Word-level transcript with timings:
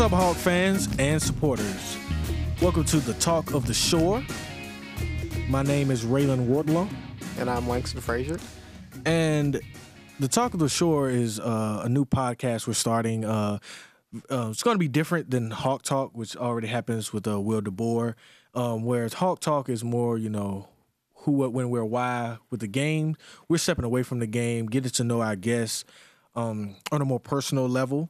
What's 0.00 0.14
up, 0.14 0.18
Hawk 0.18 0.36
fans 0.38 0.88
and 0.98 1.20
supporters? 1.20 1.98
Welcome 2.62 2.84
to 2.84 3.00
the 3.00 3.12
Talk 3.12 3.52
of 3.52 3.66
the 3.66 3.74
Shore. 3.74 4.24
My 5.50 5.62
name 5.62 5.90
is 5.90 6.06
Raylan 6.06 6.46
Wardlaw, 6.46 6.88
And 7.36 7.50
I'm 7.50 7.68
Langston 7.68 8.00
Frazier. 8.00 8.38
and 9.04 9.60
the 10.18 10.26
Talk 10.26 10.54
of 10.54 10.60
the 10.60 10.70
Shore 10.70 11.10
is 11.10 11.38
uh, 11.38 11.82
a 11.84 11.88
new 11.90 12.06
podcast 12.06 12.66
we're 12.66 12.72
starting. 12.72 13.26
Uh, 13.26 13.58
uh, 14.30 14.48
it's 14.48 14.62
going 14.62 14.74
to 14.74 14.78
be 14.78 14.88
different 14.88 15.30
than 15.30 15.50
Hawk 15.50 15.82
Talk, 15.82 16.16
which 16.16 16.34
already 16.34 16.68
happens 16.68 17.12
with 17.12 17.28
uh, 17.28 17.38
Will 17.38 17.60
DeBoer. 17.60 18.14
Um, 18.54 18.86
whereas 18.86 19.12
Hawk 19.12 19.40
Talk 19.40 19.68
is 19.68 19.84
more, 19.84 20.16
you 20.16 20.30
know, 20.30 20.66
who, 21.12 21.32
what, 21.32 21.52
when, 21.52 21.68
where, 21.68 21.84
why 21.84 22.38
with 22.48 22.60
the 22.60 22.68
game. 22.68 23.16
We're 23.48 23.58
stepping 23.58 23.84
away 23.84 24.02
from 24.02 24.20
the 24.20 24.26
game, 24.26 24.64
getting 24.64 24.92
to 24.92 25.04
know 25.04 25.20
our 25.20 25.36
guests 25.36 25.84
um, 26.34 26.76
on 26.90 27.02
a 27.02 27.04
more 27.04 27.20
personal 27.20 27.68
level. 27.68 28.08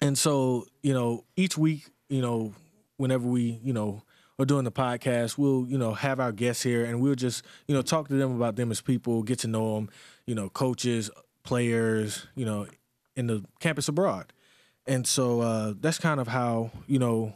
And 0.00 0.16
so, 0.16 0.66
you 0.82 0.94
know, 0.94 1.24
each 1.36 1.58
week, 1.58 1.90
you 2.08 2.22
know, 2.22 2.54
whenever 2.96 3.26
we, 3.26 3.60
you 3.62 3.72
know, 3.72 4.02
are 4.38 4.46
doing 4.46 4.64
the 4.64 4.72
podcast, 4.72 5.36
we'll, 5.36 5.66
you 5.68 5.76
know, 5.76 5.92
have 5.92 6.18
our 6.18 6.32
guests 6.32 6.62
here 6.62 6.84
and 6.84 7.00
we'll 7.00 7.14
just, 7.14 7.44
you 7.68 7.74
know, 7.74 7.82
talk 7.82 8.08
to 8.08 8.14
them 8.14 8.34
about 8.34 8.56
them 8.56 8.70
as 8.70 8.80
people, 8.80 9.22
get 9.22 9.38
to 9.40 9.48
know 9.48 9.74
them, 9.74 9.90
you 10.26 10.34
know, 10.34 10.48
coaches, 10.48 11.10
players, 11.42 12.26
you 12.34 12.44
know, 12.46 12.66
in 13.16 13.26
the 13.26 13.44
campus 13.60 13.88
abroad. 13.88 14.32
And 14.86 15.06
so 15.06 15.40
uh, 15.40 15.74
that's 15.78 15.98
kind 15.98 16.20
of 16.20 16.28
how, 16.28 16.70
you 16.86 16.98
know, 16.98 17.34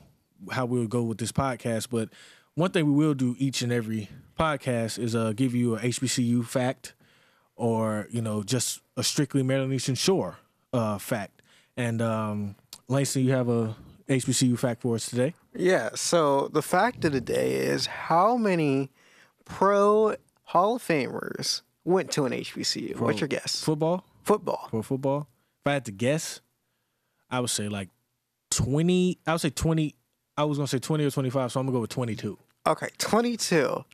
how 0.50 0.64
we'll 0.64 0.86
go 0.86 1.02
with 1.02 1.18
this 1.18 1.32
podcast. 1.32 1.88
But 1.90 2.08
one 2.54 2.70
thing 2.70 2.86
we 2.86 2.92
will 2.92 3.14
do 3.14 3.36
each 3.38 3.62
and 3.62 3.72
every 3.72 4.08
podcast 4.38 4.98
is 4.98 5.14
uh, 5.14 5.32
give 5.32 5.54
you 5.54 5.76
a 5.76 5.80
HBCU 5.80 6.46
fact 6.46 6.94
or, 7.56 8.08
you 8.10 8.22
know, 8.22 8.42
just 8.42 8.80
a 8.96 9.02
strictly 9.02 9.42
Maryland 9.42 9.74
Eastern 9.74 9.94
Shore 9.94 10.38
uh, 10.72 10.98
fact. 10.98 11.33
And 11.76 12.00
um, 12.00 12.56
Langston, 12.88 13.24
you 13.24 13.32
have 13.32 13.48
a 13.48 13.74
HBCU 14.08 14.58
fact 14.58 14.82
for 14.82 14.94
us 14.94 15.06
today. 15.06 15.34
Yeah, 15.54 15.90
so 15.94 16.48
the 16.48 16.62
fact 16.62 17.04
of 17.04 17.12
the 17.12 17.20
day 17.20 17.52
is 17.52 17.86
how 17.86 18.36
many 18.36 18.90
pro 19.44 20.16
Hall 20.44 20.76
of 20.76 20.82
Famers 20.82 21.62
went 21.84 22.10
to 22.12 22.24
an 22.24 22.32
HBCU? 22.32 22.98
What's 22.98 23.20
your 23.20 23.28
guess? 23.28 23.62
Football? 23.62 24.04
Football. 24.22 24.68
For 24.70 24.82
football? 24.82 25.28
If 25.62 25.66
I 25.66 25.72
had 25.74 25.84
to 25.86 25.92
guess, 25.92 26.40
I 27.30 27.40
would 27.40 27.50
say 27.50 27.68
like 27.68 27.88
20. 28.50 29.18
I 29.26 29.32
would 29.32 29.40
say 29.40 29.50
20. 29.50 29.94
I 30.36 30.44
was 30.44 30.58
going 30.58 30.66
to 30.66 30.70
say 30.70 30.80
20 30.80 31.04
or 31.04 31.10
25, 31.10 31.52
so 31.52 31.60
I'm 31.60 31.66
going 31.66 31.72
to 31.72 31.76
go 31.76 31.80
with 31.82 31.90
22. 31.90 32.38
Okay, 32.66 32.88
22. 32.98 33.84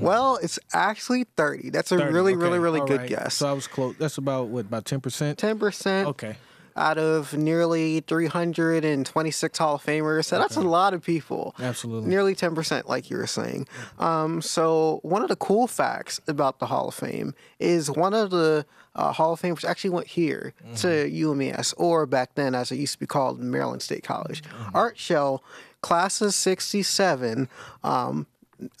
Well, 0.00 0.38
it's 0.42 0.58
actually 0.72 1.24
30. 1.36 1.70
That's 1.70 1.90
a 1.92 1.98
30, 1.98 2.12
really, 2.12 2.32
okay, 2.32 2.42
really, 2.42 2.58
really 2.58 2.80
all 2.80 2.86
good 2.86 3.00
right. 3.00 3.08
guess. 3.08 3.34
So 3.34 3.48
I 3.48 3.52
was 3.52 3.66
close. 3.66 3.96
That's 3.98 4.18
about 4.18 4.48
what, 4.48 4.66
about 4.66 4.84
10%? 4.84 5.00
10% 5.36 6.04
Okay. 6.06 6.36
Out 6.76 6.98
of 6.98 7.34
nearly 7.34 8.00
326 8.00 9.58
Hall 9.58 9.74
of 9.76 9.84
Famers. 9.84 10.26
So 10.26 10.38
that's 10.38 10.56
a 10.56 10.60
lot 10.60 10.94
of 10.94 11.02
people. 11.02 11.54
Absolutely. 11.58 12.08
Nearly 12.08 12.34
10%, 12.34 12.88
like 12.88 13.10
you 13.10 13.16
were 13.16 13.26
saying. 13.26 13.66
Um, 13.98 14.40
so, 14.42 15.00
one 15.02 15.22
of 15.22 15.28
the 15.28 15.36
cool 15.36 15.66
facts 15.66 16.20
about 16.26 16.58
the 16.58 16.66
Hall 16.66 16.88
of 16.88 16.94
Fame 16.94 17.34
is 17.58 17.90
one 17.90 18.14
of 18.14 18.30
the 18.30 18.64
uh, 18.94 19.12
Hall 19.12 19.32
of 19.32 19.40
Famers 19.40 19.64
actually 19.64 19.90
went 19.90 20.08
here 20.08 20.52
to 20.76 21.08
UMES, 21.08 21.74
or 21.76 22.06
back 22.06 22.34
then, 22.34 22.54
as 22.54 22.72
it 22.72 22.76
used 22.76 22.94
to 22.94 22.98
be 22.98 23.06
called, 23.06 23.38
Maryland 23.38 23.82
State 23.82 24.02
College. 24.02 24.42
Art 24.74 24.98
Shell, 24.98 25.42
class 25.80 26.20
of 26.20 26.34
67, 26.34 27.48
um, 27.84 28.26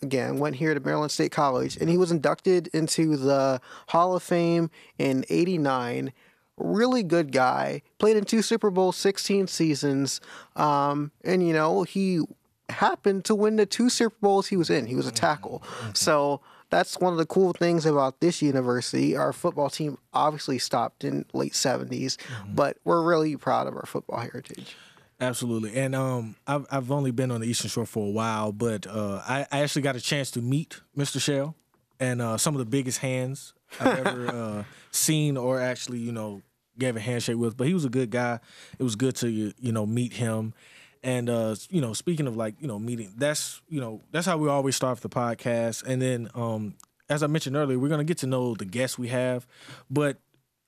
again, 0.02 0.38
went 0.38 0.56
here 0.56 0.74
to 0.74 0.80
Maryland 0.80 1.12
State 1.12 1.32
College, 1.32 1.76
and 1.76 1.88
he 1.88 1.96
was 1.96 2.10
inducted 2.10 2.68
into 2.72 3.16
the 3.16 3.60
Hall 3.88 4.16
of 4.16 4.22
Fame 4.22 4.70
in 4.98 5.24
89 5.28 6.12
really 6.60 7.02
good 7.02 7.32
guy. 7.32 7.82
Played 7.98 8.16
in 8.16 8.24
two 8.24 8.42
Super 8.42 8.70
Bowl 8.70 8.92
16 8.92 9.46
seasons. 9.46 10.20
Um, 10.56 11.10
and, 11.24 11.46
you 11.46 11.52
know, 11.52 11.82
he 11.82 12.20
happened 12.68 13.24
to 13.26 13.34
win 13.34 13.56
the 13.56 13.66
two 13.66 13.90
Super 13.90 14.16
Bowls 14.20 14.48
he 14.48 14.56
was 14.56 14.70
in. 14.70 14.86
He 14.86 14.94
was 14.94 15.06
a 15.06 15.12
tackle. 15.12 15.62
So 15.94 16.40
that's 16.70 16.98
one 16.98 17.12
of 17.12 17.18
the 17.18 17.26
cool 17.26 17.52
things 17.52 17.84
about 17.84 18.20
this 18.20 18.40
university. 18.40 19.16
Our 19.16 19.32
football 19.32 19.70
team 19.70 19.98
obviously 20.14 20.58
stopped 20.58 21.04
in 21.04 21.24
late 21.32 21.52
70s, 21.52 22.16
but 22.48 22.78
we're 22.84 23.02
really 23.02 23.36
proud 23.36 23.66
of 23.66 23.74
our 23.74 23.86
football 23.86 24.20
heritage. 24.20 24.76
Absolutely. 25.20 25.76
And 25.76 25.94
um, 25.94 26.36
I've, 26.46 26.66
I've 26.70 26.90
only 26.90 27.10
been 27.10 27.30
on 27.30 27.42
the 27.42 27.46
Eastern 27.46 27.68
Shore 27.68 27.84
for 27.84 28.06
a 28.06 28.10
while, 28.10 28.52
but 28.52 28.86
uh, 28.86 29.20
I, 29.26 29.46
I 29.52 29.60
actually 29.60 29.82
got 29.82 29.94
a 29.96 30.00
chance 30.00 30.30
to 30.32 30.40
meet 30.40 30.80
Mr. 30.96 31.20
Shell 31.20 31.54
and 31.98 32.22
uh, 32.22 32.38
some 32.38 32.54
of 32.54 32.58
the 32.58 32.64
biggest 32.64 32.98
hands 32.98 33.52
I've 33.78 34.06
ever 34.06 34.28
uh, 34.34 34.64
seen 34.90 35.36
or 35.36 35.60
actually, 35.60 35.98
you 35.98 36.12
know, 36.12 36.40
gave 36.80 36.96
a 36.96 37.00
handshake 37.00 37.36
with. 37.36 37.56
But 37.56 37.68
he 37.68 37.74
was 37.74 37.84
a 37.84 37.88
good 37.88 38.10
guy. 38.10 38.40
It 38.78 38.82
was 38.82 38.96
good 38.96 39.14
to, 39.16 39.28
you 39.28 39.52
you 39.60 39.70
know, 39.70 39.86
meet 39.86 40.14
him. 40.14 40.54
And, 41.02 41.30
uh, 41.30 41.54
you 41.70 41.80
know, 41.80 41.92
speaking 41.92 42.26
of 42.26 42.36
like, 42.36 42.56
you 42.60 42.66
know, 42.66 42.78
meeting, 42.78 43.14
that's, 43.16 43.62
you 43.68 43.80
know, 43.80 44.02
that's 44.10 44.26
how 44.26 44.36
we 44.36 44.48
always 44.48 44.76
start 44.76 44.92
off 44.92 45.00
the 45.00 45.08
podcast. 45.08 45.82
And 45.84 46.02
then, 46.02 46.28
um, 46.34 46.74
as 47.08 47.22
I 47.22 47.26
mentioned 47.26 47.56
earlier, 47.56 47.78
we're 47.78 47.88
going 47.88 47.98
to 47.98 48.04
get 48.04 48.18
to 48.18 48.26
know 48.26 48.54
the 48.54 48.66
guests 48.66 48.98
we 48.98 49.08
have. 49.08 49.46
But 49.88 50.18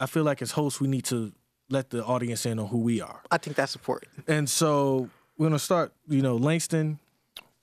I 0.01 0.07
feel 0.07 0.25
like 0.25 0.41
as 0.41 0.53
hosts, 0.53 0.81
we 0.81 0.89
need 0.89 1.05
to 1.07 1.33
let 1.69 1.91
the 1.91 2.05
audience 2.05 2.47
in 2.47 2.59
on 2.59 2.69
who 2.69 2.79
we 2.79 3.01
are. 3.01 3.21
I 3.31 3.39
think 3.39 3.57
that's 3.57 3.75
important. 3.75 4.13
And 4.29 4.49
so 4.49 5.09
we're 5.37 5.47
gonna 5.47 5.59
start. 5.59 5.93
You 6.07 6.23
know, 6.23 6.37
Langston, 6.37 6.99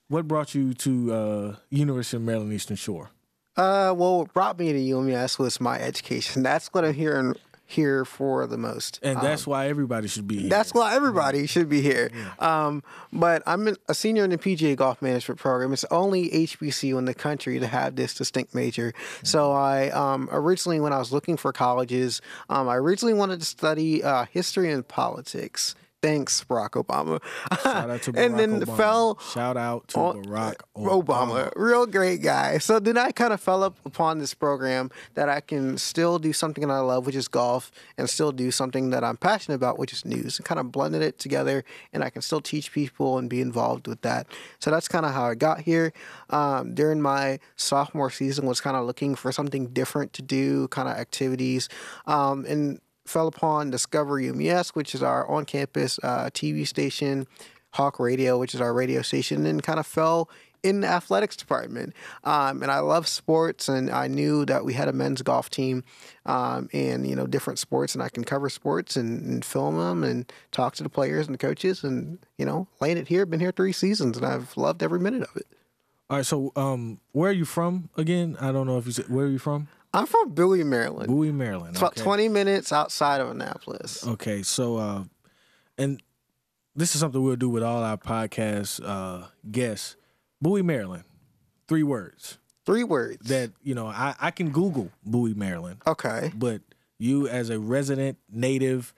what 0.08 0.28
brought 0.28 0.56
you 0.56 0.74
to 0.74 1.14
uh, 1.14 1.56
University 1.70 2.18
of 2.18 2.24
Maryland 2.24 2.52
Eastern 2.52 2.76
Shore? 2.76 3.12
Uh, 3.56 3.94
well, 3.96 4.20
what 4.20 4.34
brought 4.34 4.58
me 4.60 4.72
to 4.72 4.80
UMES 4.80 5.38
was 5.38 5.60
my 5.60 5.80
education. 5.80 6.44
That's 6.44 6.70
what 6.70 6.86
I'm 6.86 6.94
hearing 6.94 7.36
here 7.70 8.04
for 8.04 8.48
the 8.48 8.58
most. 8.58 9.00
And 9.04 9.22
that's 9.22 9.46
why 9.46 9.68
everybody 9.68 10.08
should 10.08 10.28
be. 10.28 10.40
Here. 10.40 10.50
That's 10.50 10.74
why 10.74 10.96
everybody 10.96 11.46
should 11.46 11.70
be 11.70 11.82
here. 11.82 12.10
Um, 12.40 12.82
but 13.14 13.44
I'm 13.46 13.76
a 13.88 13.94
senior 13.94 14.24
in 14.24 14.32
the 14.32 14.40
PGA 14.40 14.76
Golf 14.76 15.04
Management 15.04 15.40
Program. 15.40 15.72
It's 15.72 15.84
the 15.84 15.94
only 15.94 16.30
HBCU 16.30 16.98
in 16.98 17.06
the 17.06 17.14
country 17.14 17.60
to 17.60 17.68
have 17.68 17.96
this 17.96 18.16
distinct 18.16 18.56
major. 18.56 18.94
So 19.24 19.52
I 19.52 19.90
um, 19.92 20.30
originally, 20.32 20.80
when 20.80 20.94
I 20.94 20.98
was 20.98 21.14
looking 21.14 21.38
for 21.38 21.54
colleges, 21.54 22.22
um, 22.50 22.68
I 22.68 22.76
originally 22.76 23.14
wanted 23.14 23.40
to 23.40 23.46
study 23.46 24.04
uh, 24.04 24.26
history 24.26 24.72
and 24.72 24.88
politics. 24.88 25.76
Thanks, 26.02 26.44
Barack 26.46 26.72
Obama. 26.82 27.22
Shout 27.62 27.90
out 27.90 28.02
to 28.04 28.14
Barack 28.14 28.26
and 28.26 28.40
then 28.40 28.62
Obama. 28.62 28.78
fell 28.78 29.20
Shout 29.34 29.58
out 29.58 29.88
to 29.90 29.98
Barack 29.98 30.56
Obama. 30.78 31.04
Obama. 31.04 31.54
real 31.58 31.86
great 31.86 32.22
guy. 32.22 32.58
So 32.58 32.80
then 32.80 32.98
I 32.98 33.12
kind 33.12 33.34
of 33.34 33.42
fell 33.42 33.64
up 33.64 33.78
upon 33.86 34.20
this 34.20 34.34
program 34.34 34.92
that 35.16 35.28
I 35.28 35.42
can 35.42 35.78
still 35.78 36.18
do 36.18 36.32
something 36.32 36.66
that 36.66 36.74
I 36.74 36.80
love, 36.80 37.06
which 37.06 37.16
is 37.16 37.28
golf, 37.28 37.70
and 37.98 38.10
still 38.10 38.32
do 38.32 38.50
something 38.50 38.92
that 38.92 39.04
I'm 39.04 39.18
passionate 39.18 39.56
about, 39.56 39.78
which 39.78 39.92
is 39.92 40.06
news, 40.06 40.38
and 40.40 40.46
kind 40.46 40.60
of 40.60 40.72
blended 40.72 41.02
it 41.02 41.20
together, 41.20 41.66
and 41.92 42.02
I 42.04 42.10
can 42.10 42.22
still 42.22 42.42
teach 42.42 42.72
people 42.72 43.18
and 43.18 43.30
be 43.30 43.42
involved 43.42 43.88
with 43.88 44.02
that. 44.02 44.28
So 44.60 44.72
that's 44.72 44.88
kind 44.88 45.06
of 45.06 45.14
how 45.14 45.26
I 45.26 45.36
got 45.36 45.62
here. 45.62 45.92
Um, 46.30 46.74
during 46.76 47.02
my 47.02 47.40
sophomore 47.58 48.10
season, 48.10 48.46
was 48.46 48.62
kind 48.62 48.78
of 48.78 48.86
looking 48.86 49.16
for 49.16 49.32
something 49.34 49.68
different 49.68 50.14
to 50.14 50.22
do, 50.22 50.70
kind 50.70 50.88
of 50.88 50.96
activities, 50.96 51.68
um, 52.08 52.46
and 52.48 52.80
fell 53.10 53.28
upon 53.28 53.70
Discovery 53.70 54.28
UMES, 54.28 54.70
which 54.70 54.94
is 54.96 55.04
our 55.04 55.28
on-campus 55.28 56.00
uh, 56.04 56.30
TV 56.32 56.68
station. 56.68 57.28
Hawk 57.74 58.00
Radio, 58.00 58.40
which 58.40 58.56
is 58.56 58.62
our 58.62 58.74
radio 58.74 59.02
station, 59.04 59.46
and 59.46 59.62
kind 59.62 59.80
of 59.80 59.86
fell 59.86 60.28
in 60.64 60.82
the 60.82 60.88
athletics 60.88 61.36
department. 61.36 61.94
Um, 62.24 62.62
and 62.62 62.72
I 62.72 62.80
love 62.80 63.08
sports, 63.08 63.70
and 63.70 63.90
I 63.90 64.08
knew 64.08 64.46
that 64.46 64.66
we 64.66 64.74
had 64.74 64.88
a 64.88 64.94
men's 64.94 65.22
golf 65.22 65.50
team, 65.50 65.84
um, 66.26 66.70
and 66.74 67.08
you 67.08 67.16
know 67.16 67.28
different 67.28 67.60
sports, 67.60 67.94
and 67.94 68.04
I 68.04 68.10
can 68.10 68.24
cover 68.24 68.50
sports 68.50 68.96
and, 68.96 69.26
and 69.26 69.46
film 69.46 69.78
them 69.78 70.04
and 70.04 70.32
talk 70.52 70.76
to 70.76 70.84
the 70.84 70.90
players 70.90 71.28
and 71.28 71.34
the 71.34 71.40
coaches, 71.40 71.84
and 71.84 72.20
you 72.38 72.46
know 72.46 72.68
laying 72.80 72.98
it 72.98 73.08
here. 73.08 73.26
Been 73.26 73.40
here 73.40 73.52
three 73.52 73.74
seasons, 73.74 74.18
and 74.18 74.26
I've 74.26 74.56
loved 74.58 74.84
every 74.84 75.00
minute 75.00 75.24
of 75.24 75.36
it. 75.38 75.48
All 76.10 76.18
right. 76.18 76.26
So, 76.26 76.52
um, 76.56 77.00
where 77.12 77.30
are 77.30 77.34
you 77.34 77.46
from 77.46 77.90
again? 77.96 78.36
I 78.42 78.52
don't 78.52 78.66
know 78.66 78.78
if 78.78 78.86
you 78.88 78.92
said 78.92 79.10
where 79.10 79.26
are 79.26 79.30
you 79.30 79.40
from. 79.40 79.68
I'm 79.94 80.06
from 80.06 80.30
Bowie, 80.30 80.64
Maryland. 80.64 81.08
Bowie, 81.08 81.32
Maryland. 81.32 81.72
It's 81.72 81.80
about 81.80 81.96
20 81.96 82.30
minutes 82.30 82.72
outside 82.72 83.22
of 83.22 83.32
Annapolis. 83.32 84.06
Okay, 84.06 84.44
so 84.44 84.78
uh, 84.78 85.04
and 85.78 86.02
this 86.76 86.94
is 86.94 87.02
something 87.02 87.22
we'll 87.22 87.36
do 87.36 87.50
with 87.50 87.64
all 87.64 87.84
our 87.84 87.98
podcast 87.98 88.82
uh, 88.84 89.28
guests. 89.50 89.96
Bowie, 90.42 90.62
Maryland. 90.62 91.04
Three 91.68 91.84
words 91.84 92.40
Three 92.66 92.84
words. 92.84 93.28
that 93.30 93.52
you 93.64 93.74
know 93.74 93.88
I, 93.88 94.16
I 94.20 94.32
can 94.32 94.50
Google 94.52 94.92
Bowie, 95.04 95.34
Maryland, 95.34 95.82
okay. 95.88 96.32
but 96.36 96.62
you 97.00 97.28
as 97.28 97.50
a 97.50 97.60
resident 97.60 98.18
native, 98.32 98.94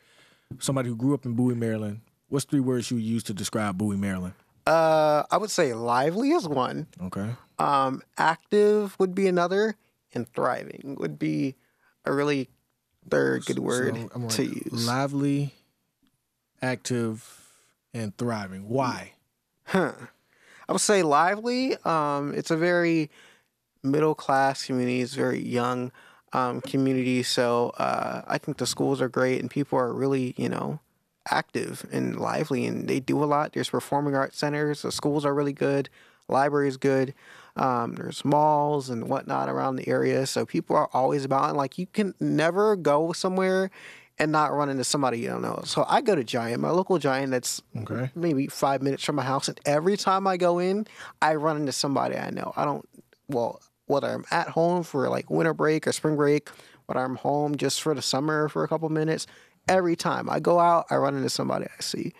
somebody 0.59 0.89
who 0.89 0.95
grew 0.95 1.13
up 1.13 1.25
in 1.25 1.33
Bowie, 1.33 1.55
Maryland, 1.55 2.01
what's 2.29 2.45
three 2.45 2.59
words 2.59 2.91
you 2.91 2.97
use 2.97 3.23
to 3.23 3.33
describe 3.33 3.77
Bowie, 3.77 3.97
Maryland? 3.97 4.33
Uh, 4.67 5.23
I 5.31 5.37
would 5.37 5.51
say 5.51 5.73
lively 5.73 6.31
is 6.31 6.47
one. 6.47 6.87
Okay. 7.01 7.29
Um, 7.59 8.01
active 8.17 8.97
would 8.99 9.15
be 9.15 9.27
another, 9.27 9.75
and 10.13 10.27
thriving 10.33 10.97
would 10.99 11.17
be 11.17 11.55
a 12.05 12.13
really 12.13 12.49
third 13.09 13.45
good 13.45 13.59
word 13.59 13.97
So 14.11 14.27
to 14.27 14.43
use. 14.43 14.87
Lively, 14.87 15.53
active, 16.61 17.53
and 17.93 18.15
thriving. 18.17 18.69
Why? 18.69 19.13
Huh. 19.65 19.93
I 20.67 20.71
would 20.71 20.81
say 20.81 21.03
lively. 21.03 21.75
Um, 21.83 22.33
it's 22.33 22.51
a 22.51 22.57
very 22.57 23.09
middle 23.83 24.15
class 24.15 24.65
community. 24.65 25.01
It's 25.01 25.13
very 25.13 25.39
young 25.39 25.91
um, 26.33 26.61
community. 26.61 27.23
So 27.23 27.69
uh, 27.77 28.21
I 28.27 28.37
think 28.37 28.57
the 28.57 28.67
schools 28.67 29.01
are 29.01 29.09
great 29.09 29.41
and 29.41 29.49
people 29.49 29.77
are 29.79 29.93
really, 29.93 30.33
you 30.37 30.49
know, 30.49 30.79
active 31.29 31.85
and 31.91 32.19
lively, 32.19 32.65
and 32.65 32.87
they 32.87 32.99
do 32.99 33.23
a 33.23 33.25
lot. 33.25 33.53
There's 33.53 33.69
performing 33.69 34.15
arts 34.15 34.37
centers. 34.37 34.81
The 34.81 34.91
schools 34.91 35.25
are 35.25 35.33
really 35.33 35.53
good. 35.53 35.89
Library 36.27 36.67
is 36.67 36.77
good. 36.77 37.13
Um, 37.55 37.95
there's 37.95 38.23
malls 38.23 38.89
and 38.89 39.09
whatnot 39.09 39.49
around 39.49 39.75
the 39.75 39.87
area, 39.87 40.25
so 40.25 40.45
people 40.45 40.75
are 40.75 40.89
always 40.93 41.25
about. 41.25 41.49
And 41.49 41.57
like 41.57 41.77
you 41.77 41.85
can 41.87 42.13
never 42.19 42.75
go 42.75 43.11
somewhere 43.13 43.69
and 44.17 44.31
not 44.31 44.53
run 44.53 44.69
into 44.69 44.83
somebody 44.83 45.19
you 45.19 45.27
don't 45.29 45.41
know. 45.41 45.61
So 45.65 45.85
I 45.87 46.01
go 46.01 46.15
to 46.15 46.23
Giant, 46.23 46.61
my 46.61 46.69
local 46.69 46.97
Giant 46.97 47.31
that's 47.31 47.61
Okay. 47.77 48.11
maybe 48.15 48.47
five 48.47 48.81
minutes 48.81 49.03
from 49.03 49.15
my 49.15 49.23
house, 49.23 49.47
and 49.47 49.59
every 49.65 49.97
time 49.97 50.27
I 50.27 50.37
go 50.37 50.59
in, 50.59 50.87
I 51.21 51.35
run 51.35 51.57
into 51.57 51.71
somebody 51.71 52.17
I 52.17 52.29
know. 52.29 52.53
I 52.55 52.65
don't 52.65 52.87
well 53.27 53.61
whether 53.87 54.07
I'm 54.07 54.23
at 54.31 54.47
home 54.49 54.83
for 54.83 55.09
like 55.09 55.29
winter 55.29 55.53
break 55.53 55.85
or 55.85 55.91
spring 55.91 56.15
break, 56.15 56.49
whether 56.85 57.01
I'm 57.01 57.15
home 57.15 57.57
just 57.57 57.81
for 57.81 57.93
the 57.93 58.01
summer 58.01 58.47
for 58.47 58.63
a 58.63 58.67
couple 58.67 58.87
minutes. 58.89 59.27
Every 59.67 59.95
time 59.97 60.29
I 60.29 60.39
go 60.39 60.59
out, 60.59 60.85
I 60.89 60.95
run 60.95 61.15
into 61.15 61.29
somebody 61.29 61.65
I 61.65 61.81
see. 61.81 62.13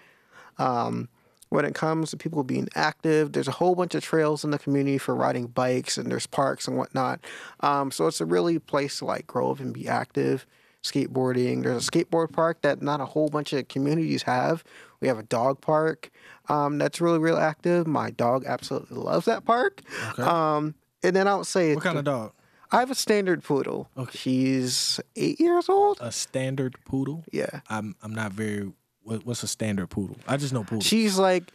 Um, 0.58 1.08
when 1.52 1.66
it 1.66 1.76
comes 1.76 2.12
to 2.12 2.18
people 2.18 2.44
being 2.44 2.70
active, 2.76 3.34
there's 3.34 3.50
a 3.50 3.52
whole 3.52 3.76
bunch 3.76 3.94
of 3.94 4.02
trails 4.02 4.46
in 4.46 4.52
the 4.52 4.58
community 4.58 4.98
for 4.98 5.14
riding 5.14 5.48
bikes, 5.48 5.98
and 5.98 6.10
there's 6.10 6.26
parks 6.26 6.66
and 6.66 6.78
whatnot. 6.78 7.20
Um, 7.60 7.92
so 7.92 8.08
it's 8.08 8.22
a 8.22 8.26
really 8.26 8.58
place 8.58 9.00
to 9.00 9.06
like 9.06 9.28
grow 9.28 9.52
up 9.52 9.60
and 9.60 9.74
be 9.74 9.86
active. 9.86 10.48
Skateboarding. 10.82 11.62
There's 11.62 11.88
a 11.88 11.92
skateboard 11.92 12.32
park 12.32 12.62
that 12.62 12.82
not 12.82 13.02
a 13.02 13.06
whole 13.06 13.28
bunch 13.28 13.52
of 13.52 13.68
communities 13.68 14.24
have. 14.24 14.64
We 15.02 15.10
have 15.10 15.20
a 15.20 15.24
dog 15.24 15.60
park 15.60 16.10
um, 16.48 16.78
that's 16.78 17.02
really, 17.02 17.20
real 17.20 17.38
active. 17.38 17.86
My 17.86 18.12
dog 18.12 18.46
absolutely 18.46 18.98
loves 18.98 19.26
that 19.26 19.44
park. 19.46 19.82
Okay. 20.12 20.24
Um, 20.24 20.76
and 21.04 21.16
then 21.16 21.28
I 21.28 21.36
would 21.36 21.48
say 21.48 21.76
what 21.76 21.84
kind 21.84 21.98
of 21.98 22.06
dog? 22.06 22.32
I 22.72 22.80
have 22.80 22.90
a 22.90 22.96
standard 22.96 23.44
poodle. 23.44 23.90
Okay. 23.98 24.18
She's 24.18 25.02
eight 25.18 25.40
years 25.40 25.68
old. 25.68 25.98
A 26.00 26.12
standard 26.14 26.78
poodle. 26.86 27.26
Yeah. 27.32 27.60
I'm 27.70 27.96
I'm 28.02 28.14
not 28.14 28.32
very. 28.32 28.72
What, 29.04 29.26
what's 29.26 29.44
a 29.44 29.48
standard 29.48 29.90
poodle? 29.90 30.18
I 30.28 30.38
just 30.38 30.54
know 30.54 30.64
poodle. 30.64 30.82
She's 30.82 31.18
like 31.18 31.52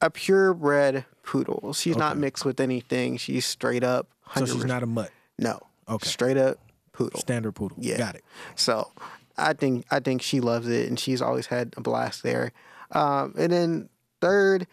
a 0.00 0.10
purebred 0.10 1.04
poodle. 1.22 1.72
She's 1.72 1.96
not 1.96 2.16
mixed 2.16 2.44
with 2.44 2.60
anything. 2.60 3.16
She's 3.16 3.46
straight 3.46 3.84
up. 3.84 4.08
so 4.34 4.42
100%. 4.42 4.52
she's 4.52 4.64
not 4.64 4.82
a 4.82 4.86
mutt. 4.86 5.10
No. 5.38 5.60
Okay. 5.88 6.08
Straight 6.08 6.36
up 6.36 6.58
poodle. 6.92 7.20
Standard 7.20 7.52
poodle. 7.52 7.76
Yeah. 7.80 7.96
Got 7.96 8.16
it. 8.16 8.24
So 8.54 8.90
I 9.36 9.52
think 9.54 9.86
I 9.90 10.00
think 10.00 10.20
she 10.22 10.40
loves 10.40 10.68
it, 10.68 10.88
and 10.88 10.98
she's 10.98 11.22
always 11.22 11.46
had 11.46 11.74
a 11.76 11.80
blast 11.80 12.22
there. 12.22 12.52
Um, 12.92 13.34
and 13.38 13.52
then 13.52 13.88
third, 14.20 14.66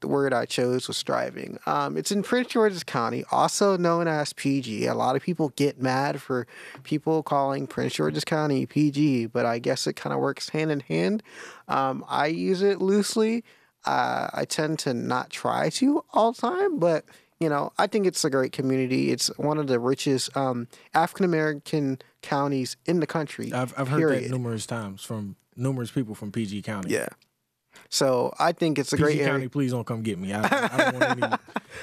the 0.00 0.08
word 0.08 0.32
I 0.32 0.46
chose 0.46 0.86
was 0.88 0.96
striving. 0.96 1.58
Um, 1.66 1.96
it's 1.96 2.12
in 2.12 2.22
Prince 2.22 2.48
George's 2.48 2.84
County, 2.84 3.24
also 3.32 3.76
known 3.76 4.06
as 4.06 4.32
PG. 4.32 4.86
A 4.86 4.94
lot 4.94 5.16
of 5.16 5.22
people 5.22 5.50
get 5.56 5.80
mad 5.80 6.20
for 6.22 6.46
people 6.84 7.22
calling 7.22 7.66
Prince 7.66 7.94
George's 7.94 8.24
County 8.24 8.66
PG, 8.66 9.26
but 9.26 9.44
I 9.44 9.58
guess 9.58 9.86
it 9.86 9.94
kind 9.94 10.12
of 10.12 10.20
works 10.20 10.50
hand 10.50 10.70
in 10.70 10.80
hand. 10.80 11.22
Um, 11.68 12.04
I 12.08 12.26
use 12.26 12.62
it 12.62 12.80
loosely. 12.80 13.44
Uh, 13.84 14.28
I 14.32 14.44
tend 14.44 14.78
to 14.80 14.94
not 14.94 15.30
try 15.30 15.68
to 15.70 16.04
all 16.12 16.32
the 16.32 16.40
time, 16.40 16.78
but 16.78 17.04
you 17.40 17.48
know, 17.48 17.72
I 17.76 17.88
think 17.88 18.06
it's 18.06 18.24
a 18.24 18.30
great 18.30 18.52
community. 18.52 19.10
It's 19.10 19.26
one 19.36 19.58
of 19.58 19.66
the 19.66 19.80
richest 19.80 20.36
um, 20.36 20.68
African 20.94 21.24
American 21.24 21.98
counties 22.22 22.76
in 22.86 23.00
the 23.00 23.06
country. 23.06 23.52
I've 23.52 23.74
I've 23.76 23.88
heard 23.88 23.98
period. 23.98 24.24
that 24.24 24.30
numerous 24.30 24.64
times 24.64 25.02
from 25.02 25.34
numerous 25.56 25.90
people 25.90 26.14
from 26.14 26.30
PG 26.30 26.62
County. 26.62 26.92
Yeah. 26.92 27.08
So 27.88 28.32
I 28.38 28.52
think 28.52 28.78
it's 28.78 28.92
a 28.92 28.96
PG 28.96 29.02
great 29.04 29.18
County, 29.18 29.30
area. 29.30 29.50
please 29.50 29.70
don't 29.72 29.86
come 29.86 30.02
get 30.02 30.18
me. 30.18 30.32
I, 30.32 30.40
I 30.42 30.90
don't 30.90 30.94
want 30.94 31.22
any. 31.22 31.36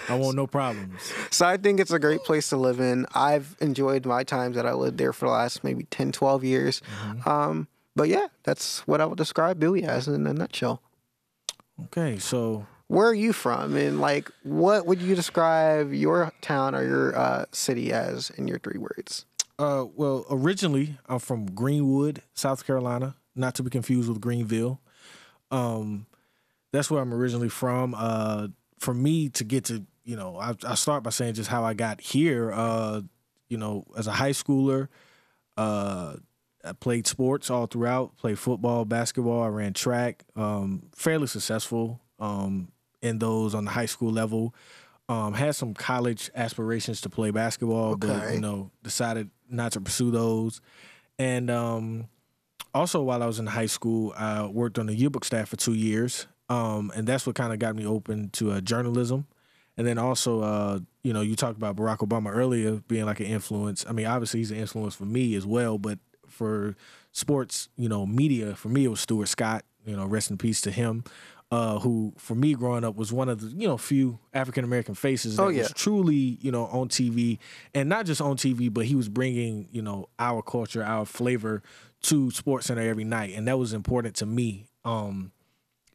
I 0.10 0.16
want 0.16 0.36
no 0.36 0.48
problems. 0.48 1.14
So 1.32 1.46
I 1.46 1.58
think 1.58 1.80
it's 1.80 1.92
a 1.92 2.00
great 2.00 2.24
place 2.24 2.50
to 2.50 2.58
live 2.58 2.80
in. 2.80 3.06
I've 3.14 3.56
enjoyed 3.62 4.06
my 4.06 4.24
times 4.24 4.56
that 4.56 4.66
I 4.66 4.74
lived 4.74 4.98
there 4.98 5.14
for 5.14 5.26
the 5.28 5.32
last 5.32 5.64
maybe 5.64 5.84
10, 5.86 6.12
12 6.12 6.44
years. 6.44 6.82
Mm-hmm. 7.04 7.30
Um, 7.30 7.68
but 7.96 8.10
yeah, 8.10 8.28
that's 8.44 8.80
what 8.88 9.00
I 9.02 9.06
would 9.06 9.18
describe 9.18 9.60
Bowie 9.60 9.84
as 9.84 10.08
in 10.08 10.26
a 10.28 10.34
nutshell. 10.34 10.82
Okay, 11.86 12.18
so 12.18 12.66
Where 12.88 13.08
are 13.08 13.14
you 13.14 13.32
from? 13.34 13.76
And 13.78 14.02
like, 14.02 14.32
what 14.44 14.86
would 14.86 15.02
you 15.02 15.16
describe 15.16 15.94
your 15.94 16.32
town 16.42 16.76
or 16.76 16.84
your 16.84 17.16
uh, 17.18 17.46
city 17.52 17.94
as 17.94 18.30
in 18.32 18.48
your 18.48 18.60
three 18.60 18.80
words? 18.80 19.26
Uh, 19.58 19.86
well, 19.96 20.26
originally 20.30 20.98
I'm 21.08 21.20
from 21.20 21.46
Greenwood, 21.54 22.22
South 22.34 22.66
Carolina, 22.66 23.16
not 23.36 23.56
to 23.56 23.64
be 23.64 23.70
confused 23.70 24.10
with 24.10 24.20
Greenville. 24.22 24.82
Um, 25.52 26.06
that's 26.72 26.90
where 26.92 27.02
I'm 27.02 27.14
originally 27.14 27.50
from. 27.50 27.96
Uh, 27.98 28.48
for 28.78 28.94
me 28.94 29.30
to 29.30 29.44
get 29.44 29.66
to, 29.66 29.84
you 30.04 30.16
know, 30.16 30.38
I, 30.38 30.56
I 30.66 30.76
start 30.76 31.04
by 31.04 31.10
saying 31.10 31.34
just 31.34 31.50
how 31.50 31.64
I 31.64 31.74
got 31.74 32.02
here. 32.02 32.52
Uh, 32.52 33.02
you 33.50 33.58
know, 33.58 33.84
as 33.98 34.08
a 34.08 34.12
high 34.12 34.32
schooler, 34.32 34.88
uh, 35.58 36.16
I 36.64 36.74
played 36.74 37.08
sports 37.08 37.50
all 37.50 37.66
throughout. 37.66 38.16
Played 38.18 38.38
football, 38.40 38.86
basketball. 38.86 39.44
I 39.44 39.48
ran 39.48 39.74
track. 39.74 40.24
Um, 40.36 40.90
fairly 40.96 41.28
successful 41.28 42.02
um, 42.20 42.72
in 43.02 43.20
those 43.20 43.56
on 43.56 43.66
the 43.66 43.72
high 43.72 43.86
school 43.88 44.12
level. 44.12 44.54
Um, 45.08 45.34
had 45.34 45.56
some 45.56 45.74
college 45.74 46.30
aspirations 46.36 47.02
to 47.02 47.10
play 47.10 47.32
basketball, 47.32 47.96
but 47.96 48.34
you 48.36 48.42
know, 48.42 48.70
decided 48.84 49.32
not 49.50 49.72
to 49.72 49.82
pursue 49.82 50.12
those. 50.12 50.62
And 51.18 51.50
um, 51.50 52.08
also, 52.74 53.02
while 53.02 53.22
I 53.24 53.26
was 53.26 53.40
in 53.40 53.48
high 53.48 53.66
school, 53.68 54.14
I 54.18 54.46
worked 54.46 54.78
on 54.80 54.86
the 54.88 54.96
yearbook 54.96 55.26
staff 55.26 55.50
for 55.50 55.56
two 55.58 55.74
years, 55.74 56.28
um, 56.50 56.92
and 56.96 57.08
that's 57.08 57.26
what 57.26 57.36
kind 57.36 57.54
of 57.54 57.60
got 57.60 57.76
me 57.76 57.86
open 57.86 58.30
to 58.32 58.52
uh, 58.52 58.62
journalism. 58.62 59.28
And 59.78 59.88
then 59.88 59.98
also, 59.98 60.42
uh, 60.42 60.80
you 61.04 61.14
know, 61.14 61.22
you 61.22 61.36
talked 61.36 61.58
about 61.58 61.76
Barack 61.78 62.00
Obama 62.00 62.32
earlier 62.36 62.82
being 62.88 63.06
like 63.06 63.22
an 63.22 63.28
influence. 63.28 63.86
I 63.88 63.94
mean, 63.94 64.06
obviously 64.08 64.42
he's 64.42 64.52
an 64.52 64.58
influence 64.58 64.94
for 64.96 65.06
me 65.06 65.36
as 65.36 65.46
well, 65.46 65.78
but 65.78 66.00
for 66.28 66.76
sports, 67.14 67.70
you 67.78 67.88
know, 67.88 68.06
media, 68.06 68.56
for 68.56 68.68
me 68.70 68.86
it 68.86 68.90
was 68.90 69.00
Stuart 69.00 69.28
Scott. 69.28 69.64
You 69.86 69.96
know, 69.96 70.06
rest 70.06 70.30
in 70.30 70.38
peace 70.38 70.60
to 70.62 70.72
him. 70.72 71.04
Uh, 71.52 71.80
who, 71.80 72.14
for 72.18 72.36
me 72.36 72.54
growing 72.54 72.84
up, 72.84 72.96
was 72.96 73.12
one 73.12 73.28
of 73.28 73.40
the 73.42 73.48
you 73.48 73.68
know 73.68 73.76
few 73.76 74.20
African 74.36 74.64
American 74.64 74.94
faces 74.94 75.38
that 75.38 75.42
Oh, 75.42 75.48
yeah. 75.48 75.64
was 75.64 75.74
truly 75.74 76.38
you 76.42 76.52
know 76.52 76.66
on 76.68 76.90
TV, 76.90 77.40
and 77.74 77.90
not 77.90 78.06
just 78.06 78.22
on 78.22 78.38
TV, 78.38 78.72
but 78.72 78.86
he 78.86 78.94
was 78.94 79.10
bringing 79.10 79.68
you 79.72 79.82
know 79.82 80.10
our 80.20 80.44
culture, 80.44 80.84
our 80.84 81.06
flavor 81.06 81.64
to 82.04 82.32
Sports 82.32 82.68
Center 82.68 82.82
every 82.82 83.04
night, 83.04 83.34
and 83.36 83.48
that 83.48 83.58
was 83.58 83.74
important 83.74 84.16
to 84.18 84.26
me. 84.26 84.68
Um, 84.86 85.32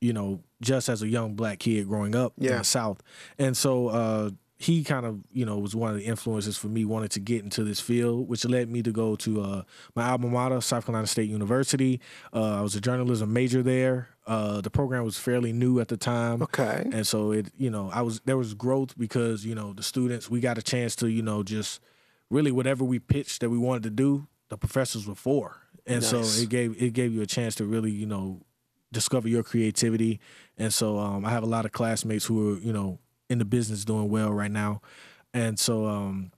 you 0.00 0.12
know, 0.12 0.40
just 0.60 0.90
as 0.90 1.00
a 1.00 1.08
young 1.08 1.34
black 1.34 1.60
kid 1.60 1.88
growing 1.88 2.14
up 2.14 2.34
in 2.38 2.58
the 2.58 2.64
South. 2.64 3.02
And 3.38 3.56
so 3.56 3.88
uh, 3.88 4.30
he 4.56 4.84
kind 4.84 5.06
of, 5.06 5.20
you 5.32 5.46
know, 5.46 5.58
was 5.58 5.74
one 5.74 5.90
of 5.90 5.96
the 5.96 6.04
influences 6.04 6.56
for 6.56 6.68
me 6.68 6.84
wanting 6.84 7.08
to 7.10 7.20
get 7.20 7.42
into 7.42 7.64
this 7.64 7.80
field, 7.80 8.28
which 8.28 8.44
led 8.44 8.68
me 8.68 8.82
to 8.82 8.92
go 8.92 9.16
to 9.16 9.40
uh, 9.40 9.62
my 9.94 10.08
alma 10.08 10.28
mater, 10.28 10.60
South 10.60 10.86
Carolina 10.86 11.06
State 11.06 11.30
University. 11.30 12.00
Uh, 12.32 12.58
I 12.58 12.60
was 12.60 12.74
a 12.74 12.80
journalism 12.80 13.32
major 13.32 13.62
there. 13.62 14.08
Uh, 14.26 14.60
the 14.60 14.70
program 14.70 15.04
was 15.04 15.18
fairly 15.18 15.52
new 15.52 15.80
at 15.80 15.88
the 15.88 15.96
time. 15.96 16.42
Okay. 16.42 16.86
And 16.92 17.06
so 17.06 17.32
it, 17.32 17.50
you 17.56 17.70
know, 17.70 17.90
I 17.92 18.02
was 18.02 18.20
there 18.20 18.36
was 18.36 18.54
growth 18.54 18.96
because 18.96 19.44
you 19.44 19.54
know 19.54 19.72
the 19.72 19.82
students 19.82 20.30
we 20.30 20.40
got 20.40 20.56
a 20.56 20.62
chance 20.62 20.96
to 20.96 21.08
you 21.08 21.22
know 21.22 21.42
just 21.42 21.80
really 22.30 22.52
whatever 22.52 22.84
we 22.84 22.98
pitched 22.98 23.40
that 23.40 23.50
we 23.50 23.58
wanted 23.58 23.82
to 23.84 23.90
do, 23.90 24.26
the 24.48 24.56
professors 24.56 25.06
were 25.06 25.14
for, 25.14 25.60
and 25.86 26.00
Nice. 26.02 26.10
so 26.10 26.42
it 26.42 26.48
gave 26.48 26.80
it 26.82 26.92
gave 26.92 27.12
you 27.12 27.22
a 27.22 27.26
chance 27.26 27.54
to 27.56 27.64
really 27.64 27.90
you 27.90 28.06
know 28.06 28.40
discover 28.92 29.28
your 29.28 29.42
creativity. 29.42 30.20
And 30.56 30.72
so 30.72 30.98
um, 30.98 31.24
I 31.24 31.30
have 31.30 31.42
a 31.42 31.46
lot 31.46 31.64
of 31.64 31.72
classmates 31.72 32.24
who 32.24 32.54
are 32.54 32.58
you 32.58 32.72
know 32.72 32.98
in 33.28 33.38
the 33.38 33.44
business 33.44 33.84
doing 33.84 34.08
well 34.08 34.32
right 34.32 34.50
now, 34.50 34.80
and 35.32 35.58
so 35.58 35.86
um, 35.86 36.30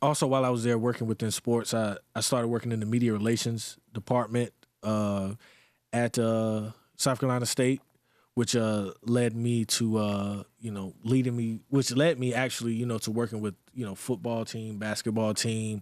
also 0.00 0.26
while 0.26 0.44
I 0.44 0.50
was 0.50 0.64
there 0.64 0.78
working 0.78 1.06
within 1.06 1.30
sports, 1.30 1.74
I 1.74 1.96
I 2.14 2.20
started 2.20 2.48
working 2.48 2.72
in 2.72 2.80
the 2.80 2.86
media 2.86 3.12
relations 3.12 3.78
department 3.92 4.52
uh, 4.82 5.34
at 5.92 6.18
uh, 6.18 6.70
South 6.96 7.20
Carolina 7.20 7.46
State 7.46 7.80
which 8.34 8.54
uh 8.54 8.92
led 9.02 9.34
me 9.34 9.64
to 9.64 9.96
uh 9.96 10.42
you 10.60 10.70
know 10.70 10.92
leading 11.02 11.34
me 11.34 11.58
which 11.70 11.90
led 11.96 12.18
me 12.18 12.34
actually 12.34 12.74
you 12.74 12.84
know 12.84 12.98
to 12.98 13.10
working 13.10 13.40
with 13.40 13.54
you 13.72 13.84
know 13.84 13.94
football 13.94 14.44
team 14.44 14.76
basketball 14.76 15.32
team 15.32 15.80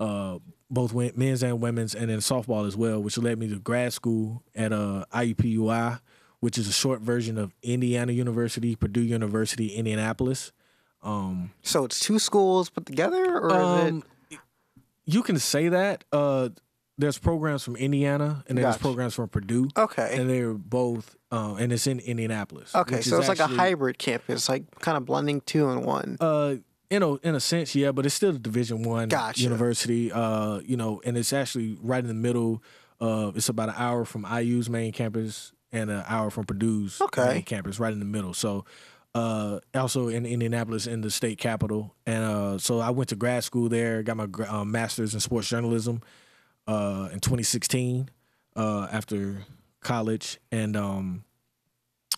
uh 0.00 0.36
both 0.72 0.94
men's 1.16 1.42
and 1.42 1.60
women's 1.60 1.94
and 1.94 2.08
then 2.10 2.18
softball 2.18 2.66
as 2.66 2.76
well 2.76 3.00
which 3.00 3.18
led 3.18 3.38
me 3.38 3.46
to 3.46 3.58
grad 3.60 3.92
school 3.92 4.42
at 4.54 4.72
uh 4.72 5.04
IUPUI 5.14 6.00
which 6.40 6.58
is 6.58 6.66
a 6.66 6.72
short 6.72 7.00
version 7.00 7.38
of 7.38 7.54
Indiana 7.62 8.10
University 8.12 8.74
Purdue 8.74 9.02
University 9.02 9.68
Indianapolis 9.68 10.50
um 11.02 11.50
So 11.62 11.84
it's 11.84 12.00
two 12.00 12.18
schools 12.18 12.70
put 12.70 12.86
together, 12.86 13.38
or 13.38 13.50
is 13.50 13.90
um, 13.90 14.02
you 15.04 15.22
can 15.22 15.38
say 15.38 15.68
that 15.68 16.04
uh 16.12 16.48
there's 16.98 17.18
programs 17.18 17.62
from 17.64 17.76
Indiana 17.76 18.44
and 18.48 18.56
then 18.56 18.62
there's 18.64 18.76
programs 18.78 19.14
from 19.14 19.28
Purdue 19.28 19.68
okay? 19.76 20.16
and 20.16 20.28
they're 20.30 20.54
both 20.54 21.16
uh, 21.32 21.54
and 21.58 21.72
it's 21.72 21.86
in 21.86 21.98
Indianapolis 21.98 22.74
Okay, 22.74 23.00
so 23.00 23.18
it's 23.18 23.28
like 23.28 23.38
a 23.40 23.46
hybrid 23.46 23.98
campus, 23.98 24.48
like 24.48 24.64
kind 24.80 24.96
of 24.98 25.04
blending 25.06 25.40
two 25.40 25.68
in 25.70 25.82
one. 25.82 26.18
Uh, 26.20 26.56
you 26.92 27.00
know, 27.00 27.18
in 27.22 27.34
a 27.34 27.40
sense, 27.40 27.74
yeah, 27.74 27.90
but 27.90 28.04
it's 28.06 28.14
still 28.14 28.30
a 28.30 28.38
Division 28.38 28.82
One 28.82 29.08
Gotcha. 29.08 29.40
university. 29.42 30.12
Uh, 30.12 30.58
you 30.60 30.76
know, 30.76 31.00
and 31.04 31.16
it's 31.16 31.32
actually 31.32 31.78
right 31.82 32.00
in 32.00 32.08
the 32.08 32.14
middle. 32.14 32.62
Uh, 33.00 33.32
it's 33.34 33.48
about 33.48 33.70
an 33.70 33.74
hour 33.78 34.04
from 34.04 34.24
IU's 34.30 34.68
main 34.70 34.92
campus 34.92 35.52
and 35.72 35.90
an 35.90 36.04
hour 36.06 36.30
from 36.30 36.44
Purdue's 36.44 37.00
Okay. 37.00 37.24
main 37.26 37.42
campus, 37.42 37.80
right 37.80 37.92
in 37.92 37.98
the 37.98 38.04
middle. 38.04 38.34
So, 38.34 38.64
uh, 39.14 39.60
also 39.74 40.08
in 40.08 40.24
Indianapolis, 40.26 40.86
in 40.86 41.00
the 41.00 41.10
state 41.10 41.38
capital, 41.38 41.94
and 42.06 42.22
uh, 42.24 42.58
so 42.58 42.78
I 42.80 42.90
went 42.90 43.08
to 43.08 43.16
grad 43.16 43.42
school 43.44 43.68
there. 43.68 44.02
Got 44.02 44.16
my 44.18 44.28
uh, 44.46 44.64
master's 44.64 45.14
in 45.14 45.20
sports 45.20 45.48
journalism 45.48 46.02
uh, 46.68 47.08
in 47.12 47.20
2016. 47.20 48.08
Uh, 48.54 48.86
after 48.92 49.38
college, 49.80 50.38
and 50.50 50.76
um, 50.76 51.24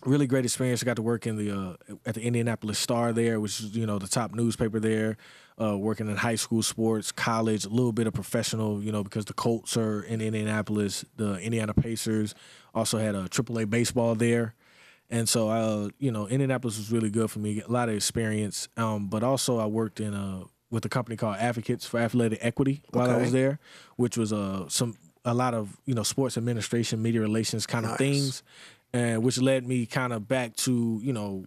really 0.05 0.27
great 0.27 0.45
experience. 0.45 0.81
I 0.81 0.85
got 0.85 0.95
to 0.95 1.01
work 1.01 1.27
in 1.27 1.35
the 1.37 1.51
uh, 1.51 1.95
at 2.05 2.15
the 2.15 2.21
Indianapolis 2.21 2.79
Star 2.79 3.13
there, 3.13 3.39
which 3.39 3.59
is 3.59 3.75
you 3.75 3.85
know 3.85 3.99
the 3.99 4.07
top 4.07 4.33
newspaper 4.33 4.79
there. 4.79 5.17
Uh, 5.61 5.77
working 5.77 6.09
in 6.09 6.17
high 6.17 6.35
school 6.35 6.61
sports, 6.61 7.13
college, 7.13 7.63
a 7.63 7.69
little 7.69 7.93
bit 7.93 8.07
of 8.07 8.13
professional, 8.13 8.83
you 8.83 8.91
know, 8.91 9.05
because 9.05 9.23
the 9.23 9.33
Colts 9.33 9.77
are 9.77 10.01
in 10.01 10.19
Indianapolis. 10.19 11.05
The 11.15 11.39
Indiana 11.39 11.73
Pacers 11.73 12.35
also 12.73 12.97
had 12.97 13.15
a 13.15 13.29
AAA 13.29 13.69
baseball 13.69 14.15
there, 14.15 14.53
and 15.09 15.29
so 15.29 15.49
uh, 15.49 15.89
you 15.97 16.11
know, 16.11 16.27
Indianapolis 16.27 16.77
was 16.77 16.91
really 16.91 17.09
good 17.09 17.31
for 17.31 17.39
me. 17.39 17.61
A 17.61 17.71
lot 17.71 17.87
of 17.87 17.95
experience, 17.95 18.67
um, 18.75 19.07
but 19.07 19.23
also 19.23 19.59
I 19.59 19.65
worked 19.65 20.01
in 20.01 20.13
a 20.13 20.43
with 20.69 20.83
a 20.83 20.89
company 20.89 21.15
called 21.15 21.37
Advocates 21.37 21.85
for 21.85 21.99
Athletic 21.99 22.39
Equity 22.41 22.83
while 22.89 23.09
I 23.09 23.17
was 23.17 23.31
there, 23.31 23.59
which 23.95 24.17
was 24.17 24.33
uh, 24.33 24.67
some 24.67 24.97
a 25.23 25.33
lot 25.33 25.53
of 25.53 25.77
you 25.85 25.95
know 25.95 26.03
sports 26.03 26.37
administration, 26.37 27.01
media 27.01 27.21
relations 27.21 27.65
kind 27.65 27.85
of 27.85 27.97
things, 27.97 28.43
and 28.95 29.23
which 29.23 29.37
led 29.39 29.65
me 29.67 29.85
kind 29.85 30.13
of 30.13 30.27
back 30.27 30.55
to 30.55 30.99
you 31.03 31.13
know 31.13 31.45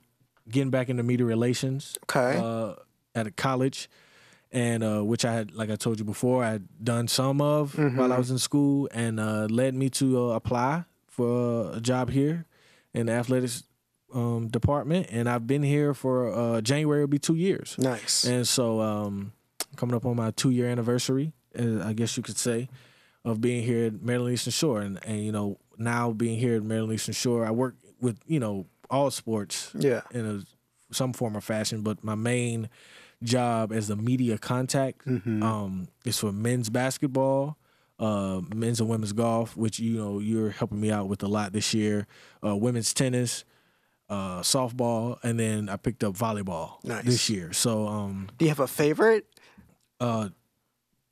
getting 0.49 0.71
back 0.71 0.88
into 0.88 1.02
media 1.02 1.26
relations 1.26 1.97
Okay. 2.05 2.38
uh, 2.43 2.75
at 3.14 3.26
a 3.26 3.31
college, 3.31 3.88
and 4.52 4.83
uh, 4.83 5.00
which 5.02 5.25
I 5.25 5.33
had, 5.35 5.52
like 5.55 5.71
I 5.71 5.76
told 5.76 5.99
you 5.99 6.05
before, 6.05 6.45
I 6.45 6.50
had 6.52 6.64
done 6.83 7.09
some 7.09 7.40
of 7.40 7.75
while 7.78 8.12
I 8.12 8.19
was 8.19 8.31
in 8.31 8.38
school, 8.38 8.88
and 8.93 9.19
uh, 9.21 9.47
led 9.50 9.75
me 9.75 9.88
to 10.00 10.07
uh, 10.31 10.35
apply 10.40 10.85
for 11.07 11.73
a 11.75 11.81
job 11.81 12.11
here 12.11 12.47
in 12.95 13.07
the 13.07 13.12
athletics 13.12 13.64
um, 14.14 14.49
department, 14.49 15.09
and 15.11 15.28
I've 15.28 15.47
been 15.47 15.62
here 15.62 15.93
for 15.95 16.33
uh, 16.33 16.61
January 16.62 17.00
will 17.02 17.09
be 17.09 17.19
two 17.19 17.35
years, 17.35 17.76
nice. 17.78 18.25
and 18.25 18.47
so 18.49 18.81
um, 18.81 19.33
coming 19.76 19.95
up 19.97 20.07
on 20.07 20.17
my 20.17 20.31
two 20.31 20.50
year 20.50 20.69
anniversary, 20.69 21.33
uh, 21.59 21.85
I 21.85 21.93
guess 21.93 22.17
you 22.17 22.23
could 22.23 22.38
say, 22.38 22.69
of 23.25 23.40
being 23.40 23.62
here 23.64 23.87
at 23.87 24.00
Maryland 24.02 24.33
Eastern 24.35 24.52
Shore, 24.52 24.81
and 24.81 24.99
and 25.05 25.25
you 25.26 25.33
know 25.33 25.59
now 25.78 26.12
being 26.12 26.38
here 26.38 26.56
at 26.56 26.62
Maryland 26.62 26.94
Eastern 26.94 27.14
Shore, 27.14 27.44
I 27.47 27.50
work 27.50 27.76
with 28.00 28.18
you 28.26 28.40
know 28.40 28.66
all 28.90 29.11
sports 29.11 29.70
yeah. 29.78 30.02
in 30.12 30.26
a 30.26 30.94
some 30.94 31.12
form 31.12 31.37
or 31.37 31.40
fashion, 31.40 31.82
but 31.82 32.02
my 32.02 32.14
main 32.14 32.68
job 33.23 33.73
as 33.73 33.88
the 33.88 33.97
media 33.97 34.38
contact 34.38 35.04
Mm-hmm. 35.06 35.42
um, 35.42 35.88
is 36.04 36.18
for 36.18 36.32
men's 36.32 36.70
basketball, 36.70 37.58
uh, 37.99 38.40
men's 38.54 38.80
and 38.80 38.88
women's 38.88 39.12
golf, 39.12 39.56
which 39.56 39.78
you 39.80 39.97
know 39.99 40.18
you're 40.20 40.50
helping 40.50 40.80
me 40.80 40.90
out 40.90 41.08
with 41.08 41.23
a 41.23 41.28
lot 41.28 41.52
this 41.52 41.75
year. 41.75 42.06
Uh, 42.44 42.56
women's 42.56 42.94
tennis, 42.94 43.44
uh, 44.08 44.40
softball, 44.40 45.18
and 45.23 45.38
then 45.38 45.68
I 45.68 45.76
picked 45.76 46.02
up 46.04 46.14
volleyball 46.14 46.82
Nice. 46.85 47.04
this 47.04 47.28
year. 47.28 47.52
So 47.52 47.87
um, 47.87 48.28
Do 48.38 48.44
you 48.47 48.50
have 48.50 48.61
a 48.61 48.66
favorite? 48.68 49.26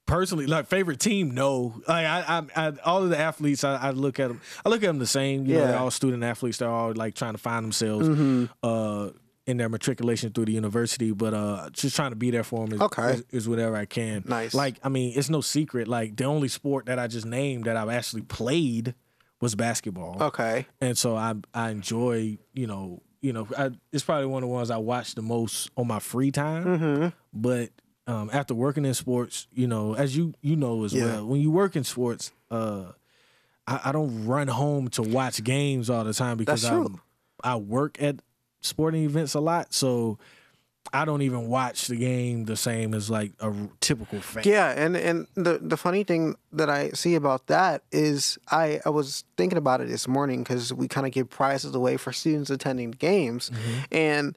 Personally, 0.07 0.47
like 0.47 0.67
favorite 0.67 1.01
team, 1.01 1.33
no. 1.33 1.81
Like 1.87 2.07
I, 2.07 2.25
I, 2.57 2.69
I 2.69 2.73
all 2.85 3.03
of 3.03 3.11
the 3.11 3.19
athletes, 3.19 3.65
I, 3.65 3.77
I 3.77 3.91
look 3.91 4.19
at 4.21 4.29
them. 4.29 4.41
I 4.65 4.69
look 4.69 4.83
at 4.83 4.87
them 4.87 4.99
the 4.99 5.07
same. 5.07 5.47
You 5.47 5.55
know, 5.55 5.61
Yeah. 5.61 5.67
they're 5.69 5.79
all 5.79 5.91
student 5.91 6.23
athletes. 6.25 6.59
They're 6.59 6.69
all 6.71 6.93
like 6.95 7.15
trying 7.15 7.33
to 7.33 7.39
find 7.39 7.65
themselves 7.65 8.09
Mm-hmm. 8.09 8.45
uh, 8.63 9.11
in 9.47 9.59
their 9.59 9.69
matriculation 9.69 10.33
through 10.33 10.47
the 10.47 10.53
university. 10.53 11.13
But 11.13 11.33
uh, 11.35 11.71
just 11.73 11.95
trying 11.95 12.11
to 12.11 12.17
be 12.17 12.31
there 12.31 12.43
for 12.43 12.65
them 12.67 12.75
is, 12.75 12.81
Okay. 12.81 13.13
is, 13.13 13.25
is 13.31 13.49
whatever 13.49 13.77
I 13.77 13.85
can. 13.87 14.25
Nice. 14.27 14.55
Like 14.55 14.77
I 14.83 14.89
mean, 14.89 15.13
it's 15.17 15.31
no 15.31 15.41
secret. 15.41 15.87
Like 15.89 16.17
the 16.17 16.25
only 16.25 16.49
sport 16.49 16.87
that 16.87 16.99
I 16.99 17.07
just 17.07 17.27
named 17.27 17.65
that 17.67 17.77
I've 17.77 17.91
actually 17.91 18.23
played 18.23 18.95
was 19.41 19.55
basketball 19.55 20.17
Okay. 20.21 20.67
and 20.81 20.97
so 20.97 21.15
I 21.15 21.35
I 21.53 21.69
enjoy 21.71 22.39
you 22.55 22.67
know 22.67 23.03
you 23.21 23.35
know 23.35 23.47
I, 23.57 23.71
it's 23.93 24.03
probably 24.03 24.25
one 24.27 24.43
of 24.43 24.49
the 24.49 24.53
ones 24.55 24.71
I 24.71 24.79
watch 24.79 25.15
the 25.15 25.21
most 25.21 25.71
on 25.77 25.87
my 25.87 25.99
free 25.99 26.31
time. 26.33 26.65
Mm-hmm. 26.65 27.09
But 27.35 27.69
um, 28.07 28.31
after 28.33 28.55
working 28.55 28.85
in 28.85 28.95
sports, 28.95 29.47
you 29.53 29.67
know, 29.67 29.95
as 29.95 30.17
you 30.17 30.35
you 30.41 30.57
know 30.57 30.85
as 30.85 30.95
Yeah. 30.95 31.05
well, 31.05 31.27
when 31.27 31.41
you 31.41 31.51
work 31.51 31.77
in 31.77 31.85
sports, 31.85 32.33
uh, 32.51 32.93
I, 33.67 33.81
I 33.87 33.93
don't 33.93 34.27
run 34.27 34.49
home 34.49 34.89
to 34.91 35.03
watch 35.03 35.43
games 35.43 35.91
all 35.91 36.05
the 36.05 36.15
time 36.15 36.37
because 36.37 36.65
I. 36.65 36.85
I 37.45 37.57
work 37.57 38.01
at 38.03 38.17
sporting 38.63 39.05
events 39.05 39.35
a 39.35 39.41
lot, 39.41 39.75
so. 39.75 40.19
I 40.93 41.05
don't 41.05 41.23
even 41.23 41.49
watch 41.49 41.89
the 41.89 41.97
game 41.97 42.45
the 42.45 42.57
same 42.57 42.95
as 42.95 43.11
like 43.11 43.33
a 43.41 43.53
typical 43.81 44.21
fan. 44.21 44.45
Yeah, 44.47 44.69
and 44.71 44.97
and 44.97 45.27
the 45.35 45.59
the 45.61 45.77
funny 45.77 46.05
thing 46.05 46.37
that 46.53 46.71
I 46.71 46.91
see 46.91 47.17
about 47.17 47.49
that 47.49 47.83
is 47.91 48.39
I 48.53 48.81
I 48.87 48.91
was 48.91 49.25
thinking 49.37 49.59
about 49.59 49.81
it 49.81 49.89
this 49.89 50.07
morning 50.07 50.45
because 50.45 50.73
we 50.73 50.87
kind 50.87 51.05
of 51.05 51.13
give 51.13 51.29
prizes 51.29 51.75
away 51.75 51.97
for 51.97 52.13
students 52.13 52.51
attending 52.51 52.93
games, 52.93 53.51
and 53.91 54.37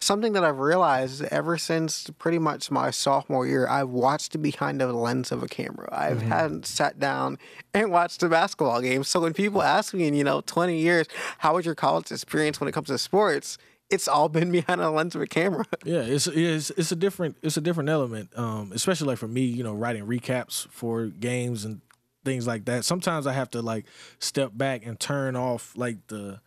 something 0.00 0.32
that 0.32 0.44
I've 0.44 0.58
realized 0.58 1.22
ever 1.24 1.58
since 1.58 2.10
pretty 2.18 2.38
much 2.38 2.70
my 2.70 2.90
sophomore 2.90 3.46
year, 3.46 3.68
I've 3.68 3.90
watched 3.90 4.34
it 4.34 4.38
behind 4.38 4.80
the 4.80 4.92
lens 4.92 5.30
of 5.32 5.42
a 5.42 5.48
camera. 5.48 5.88
I 5.92 6.10
Mm-hmm. 6.10 6.28
hadn't 6.28 6.66
sat 6.66 6.98
down 6.98 7.38
and 7.74 7.90
watched 7.90 8.22
a 8.22 8.28
basketball 8.28 8.80
game. 8.80 9.04
So 9.04 9.20
when 9.20 9.32
people 9.34 9.62
ask 9.62 9.92
me 9.94 10.06
in 10.08 10.14
you 10.14 10.24
know 10.24 10.40
twenty 10.40 10.78
years, 10.78 11.06
how 11.38 11.54
was 11.56 11.66
your 11.66 11.74
college 11.74 12.10
experience 12.10 12.60
when 12.60 12.68
it 12.68 12.72
comes 12.72 12.88
to 12.88 12.98
sports? 12.98 13.58
It's 13.90 14.06
all 14.08 14.28
been 14.28 14.50
behind 14.58 14.80
the 14.80 14.90
lens 14.90 15.14
of 15.14 15.20
a 15.22 15.26
camera. 15.26 15.64
Yeah, 15.84 16.00
it's 16.02 16.26
it's 16.26 16.70
it's 16.70 16.92
a 16.92 16.96
different 16.96 17.36
it's 17.42 17.56
a 17.56 17.60
different 17.60 17.88
element. 17.90 18.30
Um, 18.36 18.72
especially 18.74 19.08
like 19.08 19.18
for 19.18 19.28
me, 19.28 19.42
you 19.42 19.62
know, 19.62 19.74
writing 19.74 20.06
recaps 20.06 20.66
for 20.68 21.06
games 21.06 21.64
and 21.64 21.80
things 22.24 22.46
like 22.46 22.66
that. 22.66 22.84
Sometimes 22.84 23.26
I 23.26 23.32
have 23.32 23.50
to 23.50 23.62
like 23.62 23.86
step 24.18 24.52
back 24.54 24.84
and 24.86 24.98
turn 25.00 25.36
off 25.36 25.72
like 25.76 26.06
the 26.08 26.40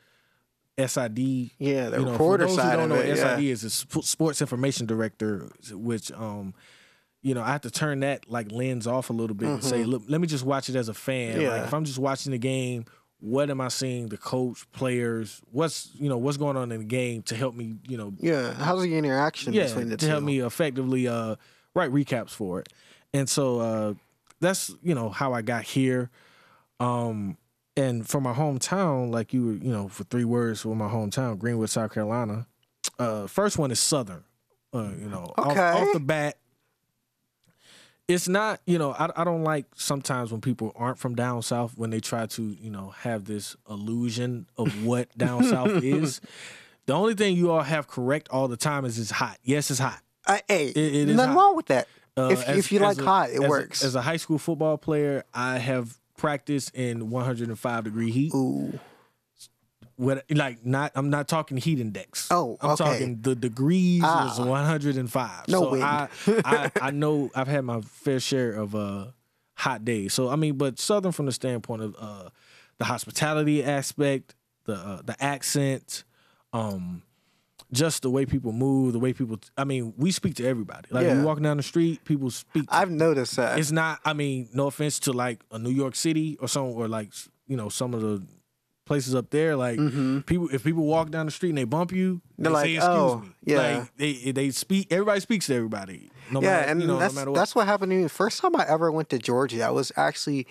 SID. 0.77 1.19
Yeah, 1.59 1.89
the 1.89 1.99
you 1.99 2.05
know, 2.05 2.11
reporter 2.11 2.43
for 2.45 2.47
those 2.47 2.55
side 2.57 2.71
who 2.71 2.77
don't 2.77 2.83
of 2.83 2.89
know 2.89 2.95
it, 3.03 3.09
what 3.09 3.17
yeah. 3.17 3.35
SID 3.37 3.43
is, 3.43 3.73
sp- 3.73 4.03
sports 4.03 4.41
information 4.41 4.85
director, 4.85 5.49
which 5.71 6.11
um, 6.11 6.53
you 7.21 7.33
know, 7.33 7.41
I 7.41 7.51
have 7.51 7.61
to 7.61 7.71
turn 7.71 8.01
that 8.01 8.29
like 8.29 8.51
lens 8.51 8.85
off 8.87 9.09
a 9.09 9.13
little 9.13 9.35
bit 9.35 9.47
and 9.49 9.63
say, 9.63 9.83
look, 9.85 10.03
let 10.07 10.19
me 10.19 10.27
just 10.27 10.43
watch 10.45 10.69
it 10.69 10.75
as 10.75 10.89
a 10.89 10.93
fan. 10.93 11.33
Mm-hmm. 11.33 11.41
Yeah. 11.41 11.49
Like 11.49 11.63
if 11.63 11.73
I'm 11.73 11.85
just 11.85 11.99
watching 11.99 12.31
the 12.31 12.37
game, 12.37 12.85
what 13.19 13.49
am 13.49 13.61
I 13.61 13.69
seeing? 13.69 14.07
The 14.09 14.17
coach, 14.17 14.69
players, 14.73 15.41
what's 15.51 15.91
you 15.95 16.09
know, 16.09 16.17
what's 16.17 16.37
going 16.37 16.57
on 16.57 16.71
in 16.71 16.79
the 16.79 16.85
game 16.85 17.21
to 17.23 17.35
help 17.35 17.55
me, 17.55 17.75
you 17.87 17.95
know, 17.97 18.13
Yeah, 18.19 18.53
how's 18.53 18.81
the 18.81 18.97
interaction 18.97 19.53
yeah, 19.53 19.67
between 19.67 19.89
the 19.89 19.97
to 19.97 20.05
two? 20.05 20.11
help 20.11 20.23
me 20.23 20.39
effectively 20.39 21.07
uh, 21.07 21.35
write 21.73 21.91
recaps 21.91 22.31
for 22.31 22.59
it. 22.59 22.67
And 23.13 23.29
so 23.29 23.59
uh, 23.59 23.93
that's 24.41 24.73
you 24.83 24.93
know 24.95 25.09
how 25.09 25.33
I 25.33 25.41
got 25.43 25.63
here. 25.63 26.09
Um, 26.79 27.37
and 27.75 28.07
for 28.07 28.21
my 28.21 28.33
hometown, 28.33 29.11
like 29.11 29.33
you 29.33 29.45
were, 29.45 29.53
you 29.53 29.71
know, 29.71 29.87
for 29.87 30.03
three 30.05 30.25
words 30.25 30.61
for 30.61 30.75
my 30.75 30.87
hometown, 30.89 31.37
Greenwood, 31.39 31.69
South 31.69 31.93
Carolina. 31.93 32.47
Uh, 32.99 33.27
first 33.27 33.57
one 33.57 33.71
is 33.71 33.79
Southern. 33.79 34.23
Uh, 34.73 34.91
you 34.99 35.07
know, 35.09 35.31
off- 35.37 35.51
Okay. 35.51 35.59
off, 35.81 35.93
the 35.93 35.99
bat, 35.99 36.37
it's 38.07 38.27
not. 38.27 38.59
You 38.65 38.77
know, 38.77 38.91
I, 38.91 39.09
I 39.15 39.23
don't 39.23 39.43
like 39.43 39.65
sometimes 39.75 40.31
when 40.31 40.41
people 40.41 40.71
aren't 40.75 40.97
from 40.97 41.15
down 41.15 41.41
south 41.41 41.77
when 41.77 41.89
they 41.89 41.99
try 41.99 42.25
to, 42.27 42.41
you 42.43 42.69
know, 42.69 42.89
have 42.99 43.25
this 43.25 43.55
illusion 43.69 44.47
of 44.57 44.83
what 44.85 45.15
down 45.17 45.43
south 45.43 45.69
is. 45.83 46.21
The 46.85 46.93
only 46.93 47.13
thing 47.15 47.37
you 47.37 47.51
all 47.51 47.61
have 47.61 47.87
correct 47.87 48.27
all 48.29 48.47
the 48.49 48.57
time 48.57 48.83
is 48.85 48.99
it's 48.99 49.11
hot. 49.11 49.37
Yes, 49.43 49.71
it's 49.71 49.79
hot. 49.79 50.01
I, 50.27 50.41
hey, 50.47 50.67
it 50.69 50.77
is 50.77 51.15
nothing 51.15 51.33
hot. 51.33 51.37
wrong 51.37 51.55
with 51.55 51.67
that. 51.67 51.87
Uh, 52.17 52.29
if 52.31 52.47
as- 52.47 52.57
if 52.57 52.71
you 52.71 52.79
like 52.79 52.97
a- 52.99 53.03
hot, 53.03 53.29
it 53.29 53.35
as 53.37 53.43
a- 53.43 53.47
works. 53.49 53.83
as 53.83 53.95
a 53.95 54.01
high 54.01 54.17
school 54.17 54.37
football 54.37 54.77
player, 54.77 55.23
I 55.33 55.57
have 55.59 55.97
practiced 56.27 56.73
in 56.73 57.09
105 57.09 57.83
degree 57.83 58.09
heat. 58.09 58.33
Ooh, 58.33 58.79
What 59.97 60.23
like 60.31 60.65
not? 60.65 60.93
I'm 60.95 61.09
not 61.09 61.27
talking 61.27 61.57
heat 61.57 61.79
index. 61.79 62.29
Oh, 62.31 62.57
I'm 62.61 62.71
okay. 62.71 62.83
talking 62.85 63.21
the 63.21 63.35
degrees 63.35 64.01
Ah. 64.05 64.31
is 64.31 64.39
105. 64.39 65.47
No 65.49 65.61
so 65.63 65.71
wind. 65.71 65.83
I, 65.83 66.07
I 66.45 66.71
I 66.81 66.91
know 66.91 67.29
I've 67.35 67.47
had 67.49 67.65
my 67.65 67.81
fair 67.81 68.19
share 68.21 68.53
of 68.53 68.73
uh 68.73 69.07
hot 69.55 69.83
days. 69.83 70.13
So 70.13 70.29
I 70.29 70.35
mean, 70.37 70.57
but 70.57 70.79
Southern 70.79 71.11
from 71.11 71.25
the 71.27 71.31
standpoint 71.33 71.81
of 71.81 71.95
uh 71.99 72.29
the 72.79 72.85
hospitality 72.85 73.63
aspect, 73.63 74.33
the 74.65 74.73
uh, 74.75 75.01
the 75.03 75.21
accent, 75.21 76.05
um. 76.53 77.03
Just 77.73 78.03
the 78.03 78.09
way 78.09 78.25
people 78.25 78.51
move, 78.53 78.93
the 78.93 78.99
way 78.99 79.11
people. 79.13 79.39
I 79.57 79.63
mean, 79.65 79.93
we 79.97 80.11
speak 80.11 80.35
to 80.35 80.45
everybody. 80.47 80.87
Like 80.91 81.05
Yeah. 81.07 81.17
we 81.17 81.23
walking 81.25 81.43
down 81.43 81.57
the 81.57 81.63
street, 81.63 82.05
people 82.05 82.29
speak. 82.31 82.69
to 82.69 82.75
I've 82.75 82.91
noticed 82.91 83.35
that. 83.35 83.57
it's 83.59 83.71
not. 83.71 83.99
I 84.05 84.13
mean, 84.13 84.47
no 84.53 84.67
offense 84.67 84.99
to 85.01 85.11
like 85.13 85.39
a 85.51 85.57
New 85.59 85.71
York 85.71 85.95
City 85.95 86.37
or 86.39 86.47
some 86.47 86.65
or 86.67 86.87
like 86.87 87.11
you 87.47 87.57
know 87.57 87.69
some 87.69 87.93
of 87.93 88.01
the 88.01 88.25
places 88.85 89.15
up 89.15 89.29
there. 89.31 89.55
Like 89.55 89.77
people, 90.25 90.49
if 90.53 90.63
people 90.63 90.85
walk 90.85 91.09
down 91.09 91.25
the 91.25 91.31
street 91.31 91.49
and 91.49 91.57
they 91.57 91.63
bump 91.63 91.91
you, 91.91 92.21
Mm-hmm. 92.39 92.43
They're 92.43 92.51
they 92.51 92.53
like, 92.53 92.65
say, 92.65 92.75
"Excuse 92.75 92.93
"Oh, 93.11 93.17
me." 93.19 93.29
yeah. 93.45 93.57
Like 93.79 93.95
they 93.97 94.31
they 94.31 94.49
speak. 94.51 94.87
Everybody 94.91 95.19
speaks 95.21 95.47
to 95.47 95.55
everybody. 95.55 96.11
No 96.31 96.41
yeah, 96.41 96.49
matter, 96.51 96.71
and 96.71 96.81
you 96.81 96.87
know, 96.87 96.99
that's 96.99 97.15
no 97.15 97.33
that's 97.33 97.55
what 97.55 97.65
happened 97.67 97.91
to 97.91 97.95
me. 97.97 98.07
First 98.07 98.39
time 98.41 98.55
I 98.55 98.65
ever 98.67 98.91
went 98.91 99.09
to 99.09 99.19
Georgia, 99.19 99.63
I 99.65 99.71
was 99.71 99.91
actually 99.95 100.45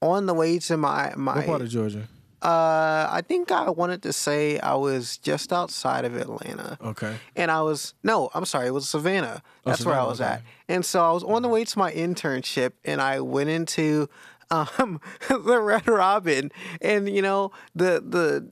on 0.00 0.26
the 0.26 0.34
way 0.34 0.58
to 0.60 0.76
my 0.76 1.12
my. 1.16 1.36
what 1.36 1.46
part 1.46 1.62
of 1.62 1.68
Georgia? 1.68 2.08
Uh, 2.42 3.06
I 3.08 3.22
think 3.26 3.52
I 3.52 3.70
wanted 3.70 4.02
to 4.02 4.12
say 4.12 4.58
I 4.58 4.74
was 4.74 5.16
just 5.16 5.52
outside 5.52 6.04
of 6.04 6.16
Atlanta. 6.16 6.76
Okay. 6.82 7.16
and 7.36 7.50
I 7.50 7.62
was 7.62 7.94
no, 8.02 8.30
I'm 8.34 8.44
sorry, 8.44 8.66
it 8.66 8.72
was 8.72 8.88
Savannah. 8.88 9.42
That's 9.64 9.84
where 9.86 9.94
I 9.94 10.04
was 10.04 10.20
okay. 10.20 10.30
at. 10.30 10.42
And 10.68 10.84
so 10.84 11.04
I 11.04 11.12
was 11.12 11.22
on 11.22 11.42
the 11.42 11.48
way 11.48 11.64
to 11.64 11.78
my 11.78 11.92
internship, 11.92 12.72
and 12.84 13.00
I 13.00 13.20
went 13.20 13.48
into 13.48 14.08
um, 14.50 15.00
the 15.28 15.60
Red 15.60 15.86
Robin, 15.86 16.50
and 16.80 17.08
you 17.08 17.22
know 17.22 17.52
the 17.74 18.02
the. 18.06 18.50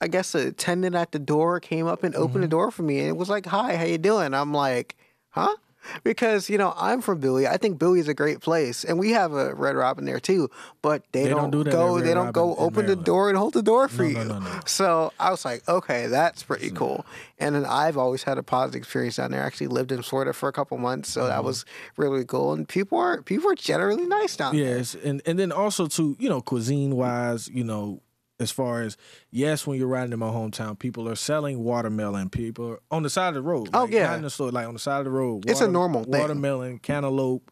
I 0.00 0.08
guess 0.08 0.32
the 0.32 0.48
attendant 0.48 0.96
at 0.96 1.12
the 1.12 1.20
door 1.20 1.60
came 1.60 1.86
up 1.86 2.02
and 2.02 2.12
opened 2.16 2.42
the 2.42 2.48
door 2.48 2.72
for 2.72 2.82
me, 2.82 2.98
and 2.98 3.08
it 3.08 3.16
was 3.16 3.28
like, 3.28 3.46
"Hi, 3.46 3.76
how 3.76 3.84
you 3.84 3.98
doing?" 3.98 4.34
I'm 4.34 4.52
like, 4.52 4.96
"Huh?" 5.30 5.54
Because 6.04 6.48
you 6.50 6.58
know 6.58 6.74
I'm 6.76 7.00
from 7.00 7.20
Bowie. 7.20 7.46
I 7.46 7.56
think 7.56 7.78
Bowie 7.78 8.00
is 8.00 8.08
a 8.08 8.14
great 8.14 8.40
place, 8.40 8.84
and 8.84 8.98
we 8.98 9.10
have 9.10 9.32
a 9.32 9.54
Red 9.54 9.76
Robin 9.76 10.04
there 10.04 10.20
too. 10.20 10.50
But 10.82 11.02
they, 11.12 11.24
They 11.24 11.28
don't, 11.30 11.50
don't 11.50 11.50
do 11.50 11.64
that 11.64 11.70
go. 11.72 12.00
They 12.00 12.14
don't 12.14 12.32
go 12.32 12.48
Robin 12.50 12.58
in 12.62 12.66
open 12.66 12.86
the 12.86 12.96
door 12.96 13.28
and 13.28 13.38
hold 13.38 13.54
the 13.54 13.62
door 13.62 13.88
for 13.88 14.02
No, 14.02 14.08
you. 14.08 14.24
no, 14.24 14.38
no. 14.38 14.60
So 14.66 15.12
I 15.18 15.30
was 15.30 15.44
like, 15.44 15.68
okay, 15.68 16.06
that's 16.06 16.42
pretty 16.42 16.70
cool. 16.70 17.04
And 17.38 17.54
then 17.54 17.64
I've 17.64 17.96
always 17.96 18.22
had 18.22 18.38
a 18.38 18.42
positive 18.42 18.78
experience 18.80 19.16
down 19.16 19.30
there. 19.32 19.42
I 19.42 19.46
actually 19.46 19.66
lived 19.68 19.92
in 19.92 20.02
Florida 20.02 20.32
for 20.32 20.48
a 20.48 20.52
couple 20.52 20.78
months, 20.78 21.08
so 21.10 21.22
Mm-hmm. 21.22 21.30
that 21.30 21.44
was 21.44 21.64
really 21.96 22.24
cool. 22.24 22.52
And 22.52 22.68
people 22.68 22.98
are 22.98 23.22
people 23.22 23.50
are 23.50 23.54
generally 23.54 24.06
nice 24.06 24.36
down 24.36 24.56
there. 24.56 24.76
Yes, 24.78 24.94
and 24.94 25.22
and 25.26 25.38
then 25.38 25.52
also 25.52 25.86
too, 25.86 26.16
you 26.18 26.28
know, 26.28 26.40
cuisine 26.40 26.96
wise, 26.96 27.48
you 27.48 27.64
know, 27.64 28.00
as 28.42 28.50
far 28.50 28.82
as 28.82 28.96
yes, 29.30 29.66
when 29.66 29.78
you're 29.78 29.88
riding 29.88 30.12
in 30.12 30.18
my 30.18 30.28
hometown, 30.28 30.78
people 30.78 31.08
are 31.08 31.16
selling 31.16 31.62
watermelon. 31.62 32.28
People 32.28 32.78
on 32.90 33.02
the 33.02 33.10
side 33.10 33.28
of 33.28 33.34
the 33.34 33.42
road. 33.42 33.70
Oh, 33.72 33.84
like, 33.84 33.92
yeah. 33.92 34.08
not 34.08 34.16
in 34.16 34.22
the 34.22 34.30
store, 34.30 34.50
like 34.50 34.66
on 34.66 34.74
the 34.74 34.80
side 34.80 34.98
of 34.98 35.04
the 35.04 35.10
road. 35.10 35.48
It's 35.48 35.60
a 35.60 35.68
normal 35.68 36.04
thing. 36.04 36.20
Watermelon, 36.20 36.78
cantaloupe, 36.80 37.50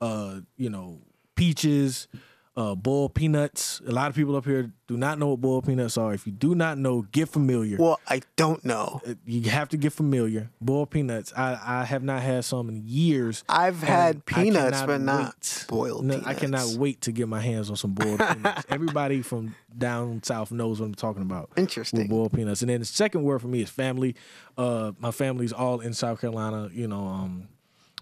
uh, 0.00 0.40
you 0.56 0.70
know, 0.70 0.98
peaches. 1.36 2.08
Uh, 2.56 2.72
boiled 2.76 3.14
peanuts. 3.14 3.80
A 3.84 3.90
lot 3.90 4.08
of 4.08 4.14
people 4.14 4.36
up 4.36 4.44
here 4.44 4.72
do 4.86 4.96
not 4.96 5.18
know 5.18 5.30
what 5.30 5.40
boiled 5.40 5.66
peanuts 5.66 5.98
are. 5.98 6.14
If 6.14 6.24
you 6.24 6.32
do 6.32 6.54
not 6.54 6.78
know, 6.78 7.02
get 7.02 7.28
familiar. 7.28 7.78
Well, 7.78 7.98
I 8.06 8.20
don't 8.36 8.64
know. 8.64 9.00
Uh, 9.04 9.14
you 9.24 9.50
have 9.50 9.70
to 9.70 9.76
get 9.76 9.92
familiar. 9.92 10.50
Boiled 10.60 10.90
peanuts. 10.90 11.32
I, 11.36 11.58
I 11.64 11.84
have 11.84 12.04
not 12.04 12.22
had 12.22 12.44
some 12.44 12.68
in 12.68 12.82
years. 12.86 13.42
I've 13.48 13.82
had 13.82 14.24
peanuts, 14.24 14.82
but 14.82 15.00
not 15.00 15.34
wait. 15.34 15.64
boiled 15.68 16.04
No, 16.04 16.14
peanuts. 16.14 16.28
I 16.28 16.34
cannot 16.34 16.68
wait 16.78 17.00
to 17.02 17.12
get 17.12 17.26
my 17.26 17.40
hands 17.40 17.70
on 17.70 17.76
some 17.76 17.92
boiled 17.92 18.20
peanuts. 18.20 18.64
Everybody 18.68 19.22
from 19.22 19.56
down 19.76 20.22
south 20.22 20.52
knows 20.52 20.78
what 20.78 20.86
I'm 20.86 20.94
talking 20.94 21.22
about. 21.22 21.50
Interesting. 21.56 22.00
With 22.02 22.08
boiled 22.08 22.32
peanuts. 22.34 22.62
And 22.62 22.70
then 22.70 22.78
the 22.78 22.86
second 22.86 23.24
word 23.24 23.40
for 23.40 23.48
me 23.48 23.62
is 23.62 23.70
family. 23.70 24.14
Uh, 24.56 24.92
my 25.00 25.10
family's 25.10 25.52
all 25.52 25.80
in 25.80 25.92
South 25.92 26.20
Carolina, 26.20 26.70
you 26.72 26.86
know, 26.86 27.04
um, 27.04 27.48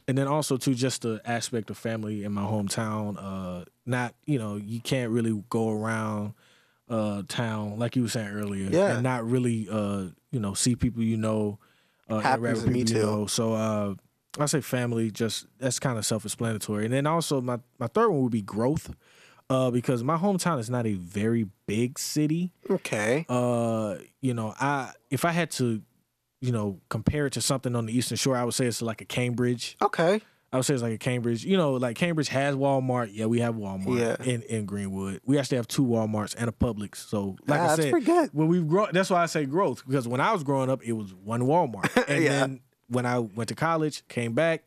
and 0.08 0.16
then 0.18 0.26
also 0.26 0.56
too 0.56 0.74
just 0.74 1.02
the 1.02 1.20
aspect 1.24 1.70
of 1.70 1.78
family 1.78 2.24
in 2.24 2.32
my 2.32 2.42
hometown. 2.42 3.16
Uh, 3.18 3.64
not 3.86 4.14
you 4.26 4.38
know 4.38 4.56
you 4.56 4.80
can't 4.80 5.10
really 5.10 5.42
go 5.48 5.70
around 5.70 6.34
uh, 6.88 7.22
town 7.28 7.78
like 7.78 7.96
you 7.96 8.02
were 8.02 8.08
saying 8.08 8.28
earlier, 8.28 8.68
Yeah. 8.70 8.94
and 8.94 9.02
not 9.02 9.28
really 9.28 9.68
uh, 9.70 10.04
you 10.30 10.40
know 10.40 10.54
see 10.54 10.76
people 10.76 11.02
you 11.02 11.16
know, 11.16 11.58
uh, 12.08 12.18
Happens 12.20 12.64
to 12.64 12.70
me 12.70 12.84
too. 12.84 12.94
know. 13.00 13.26
So 13.26 13.54
uh, 13.54 13.94
I 14.38 14.46
say 14.46 14.60
family, 14.60 15.10
just 15.10 15.46
that's 15.58 15.78
kind 15.78 15.98
of 15.98 16.04
self-explanatory. 16.06 16.84
And 16.84 16.92
then 16.94 17.06
also 17.06 17.40
my 17.40 17.58
my 17.78 17.86
third 17.86 18.08
one 18.10 18.22
would 18.22 18.32
be 18.32 18.42
growth. 18.42 18.94
Uh, 19.50 19.70
because 19.70 20.02
my 20.02 20.16
hometown 20.16 20.58
is 20.58 20.70
not 20.70 20.86
a 20.86 20.94
very 20.94 21.46
big 21.66 21.98
city 21.98 22.52
Okay. 22.70 23.26
uh 23.28 23.96
you 24.22 24.32
know 24.32 24.54
i 24.58 24.92
if 25.10 25.26
i 25.26 25.30
had 25.30 25.50
to 25.50 25.82
you 26.42 26.52
know 26.52 26.78
compare 26.90 27.26
it 27.26 27.32
to 27.32 27.40
something 27.40 27.74
on 27.74 27.86
the 27.86 27.96
eastern 27.96 28.16
shore 28.16 28.36
i 28.36 28.44
would 28.44 28.52
say 28.52 28.66
it's 28.66 28.82
like 28.82 29.00
a 29.00 29.04
cambridge 29.06 29.76
Okay. 29.80 30.20
i 30.52 30.56
would 30.56 30.64
say 30.66 30.74
it's 30.74 30.82
like 30.82 30.92
a 30.92 30.98
cambridge 30.98 31.44
you 31.44 31.56
know 31.56 31.72
like 31.74 31.96
cambridge 31.96 32.28
has 32.28 32.54
walmart 32.56 33.08
yeah 33.12 33.26
we 33.26 33.40
have 33.40 33.54
walmart 33.54 33.98
Yeah. 33.98 34.16
in 34.30 34.42
in 34.42 34.66
greenwood 34.66 35.20
we 35.24 35.38
actually 35.38 35.56
have 35.58 35.68
two 35.68 35.84
walmarts 35.86 36.34
and 36.36 36.48
a 36.48 36.52
publix 36.52 36.96
so 36.96 37.36
like 37.46 37.60
Ah, 37.60 37.72
i 37.72 37.76
said 37.76 37.90
pretty 37.92 38.06
good. 38.06 38.30
when 38.32 38.48
we've 38.48 38.66
grown 38.68 38.88
that's 38.92 39.08
why 39.08 39.22
i 39.22 39.26
say 39.26 39.44
growth 39.46 39.86
because 39.86 40.06
when 40.08 40.20
i 40.20 40.32
was 40.32 40.42
growing 40.42 40.68
up 40.68 40.82
it 40.82 40.92
was 40.92 41.14
one 41.14 41.42
walmart 41.42 41.88
and 42.08 42.22
Yeah. 42.24 42.30
then 42.40 42.60
when 42.88 43.06
i 43.06 43.18
went 43.20 43.48
to 43.48 43.54
college 43.54 44.06
came 44.08 44.34
back 44.34 44.64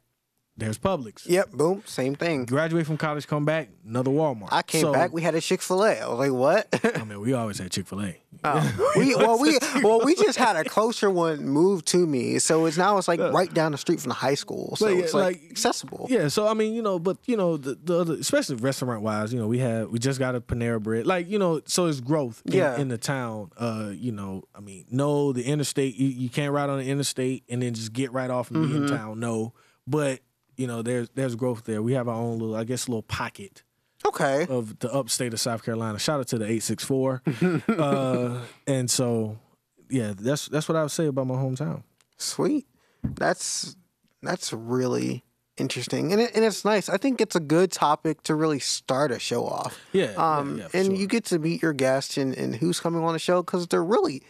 there's 0.57 0.77
publix 0.77 1.27
Yep. 1.27 1.51
Boom. 1.51 1.83
Same 1.85 2.15
thing. 2.15 2.45
graduate 2.45 2.85
from 2.85 2.97
college 2.97 3.27
come 3.27 3.45
back 3.45 3.69
another 3.85 4.11
walmart 4.11 4.49
I 4.51 4.61
came 4.61 4.81
So- 4.81 4.93
back. 4.93 5.11
We 5.13 5.21
had 5.21 5.35
a 5.35 5.41
Chick 5.41 5.61
Fil 5.61 5.83
A. 5.83 5.99
I 5.99 6.07
was 6.07 6.19
like, 6.19 6.31
what? 6.31 6.97
i 6.97 7.03
mean 7.03 7.19
we 7.21 7.33
always 7.33 7.57
had 7.59 7.71
chick-fil-a 7.71 8.15
Oh. 8.43 8.91
we 8.97 9.15
well 9.15 9.39
we 9.39 9.57
well 9.81 10.01
we 10.05 10.13
just 10.15 10.37
had 10.37 10.55
a 10.55 10.63
closer 10.63 11.09
one 11.09 11.45
move 11.47 11.83
to 11.85 12.05
me, 12.05 12.37
so 12.39 12.65
it's 12.65 12.77
now 12.77 12.97
it's 12.97 13.07
like 13.07 13.19
right 13.19 13.51
down 13.51 13.71
the 13.71 13.77
street 13.77 13.99
from 14.01 14.09
the 14.09 14.15
high 14.15 14.35
school, 14.35 14.75
so 14.75 14.85
Like, 14.87 14.97
it's 15.03 15.13
like, 15.13 15.23
like- 15.41 15.51
accessible. 15.51 16.05
Yeah, 16.11 16.27
so 16.27 16.45
I 16.47 16.53
mean, 16.53 16.73
you 16.73 16.81
know, 16.83 16.99
but 16.99 17.17
you 17.25 17.37
know, 17.37 17.57
the, 17.57 17.75
the 17.81 17.99
other, 18.01 18.13
especially 18.15 18.57
restaurant 18.57 19.01
wise, 19.01 19.33
you 19.33 19.39
know, 19.39 19.47
we 19.47 19.59
had 19.59 19.87
we 19.89 19.97
just 19.99 20.19
got 20.19 20.35
a 20.35 20.41
Panera 20.41 20.81
Bread, 20.83 21.07
like 21.07 21.27
you 21.29 21.39
know, 21.39 21.61
so 21.65 21.87
it's 21.87 22.01
growth 22.01 22.41
in, 22.45 22.53
Yeah. 22.53 22.77
in 22.77 22.89
the 22.89 22.97
town. 22.99 23.51
Uh, 23.57 23.91
you 23.95 24.11
know, 24.11 24.43
I 24.53 24.59
mean, 24.59 24.85
no, 24.91 25.31
the 25.33 25.43
interstate, 25.43 25.95
you, 25.95 26.07
you 26.09 26.29
can't 26.29 26.53
ride 26.53 26.69
on 26.69 26.77
the 26.79 26.85
interstate 26.85 27.45
and 27.49 27.61
then 27.63 27.73
just 27.73 27.93
get 27.93 28.11
right 28.11 28.29
off 28.29 28.51
and 28.51 28.67
be 28.69 28.75
in 28.75 28.83
Mm-hmm. 28.83 28.95
town. 28.95 29.19
No, 29.19 29.53
but 29.87 30.19
you 30.57 30.67
know, 30.67 30.81
there's 30.81 31.09
there's 31.15 31.35
growth 31.35 31.63
there. 31.65 31.81
We 31.81 31.93
have 31.93 32.07
our 32.07 32.15
own 32.15 32.39
little, 32.39 32.55
I 32.55 32.63
guess, 32.63 32.87
little 32.89 33.01
pocket 33.03 33.63
Okay. 34.05 34.45
of 34.49 34.77
the 34.79 34.93
upstate 34.93 35.33
of 35.33 35.39
South 35.39 35.63
Carolina. 35.63 35.97
Shout 35.99 36.19
out 36.19 36.27
to 36.29 36.37
the 36.37 36.45
eight 36.49 36.63
six 36.63 36.83
four. 36.83 37.21
Uh, 37.69 38.39
and 38.67 38.89
so, 38.89 39.37
yeah, 39.89 40.13
that's 40.17 40.47
that's 40.47 40.67
what 40.69 40.75
I 40.75 40.81
would 40.83 40.91
say 40.91 41.07
about 41.07 41.27
my 41.27 41.35
hometown. 41.35 41.83
Sweet. 42.17 42.65
That's 43.03 43.75
that's 44.21 44.51
really 44.53 45.23
interesting, 45.57 46.11
and 46.11 46.21
it, 46.21 46.31
and 46.35 46.43
it's 46.43 46.65
nice. 46.65 46.89
I 46.89 46.97
think 46.97 47.21
it's 47.21 47.35
a 47.35 47.39
good 47.39 47.71
topic 47.71 48.21
to 48.23 48.35
really 48.35 48.59
start 48.59 49.11
a 49.11 49.19
show 49.19 49.45
off. 49.45 49.79
Yeah, 49.93 50.11
yeah, 50.11 50.37
Um, 50.37 50.57
yeah, 50.57 50.67
for 50.67 50.77
and 50.77 50.85
sure. 50.87 50.95
you 50.95 51.07
get 51.07 51.25
to 51.25 51.39
meet 51.39 51.61
your 51.61 51.73
guests 51.73 52.17
and, 52.17 52.35
and 52.35 52.55
who's 52.55 52.79
coming 52.79 53.03
on 53.03 53.13
the 53.13 53.19
show 53.19 53.41
because 53.41 53.67
they're 53.67 53.83
really 53.83 54.21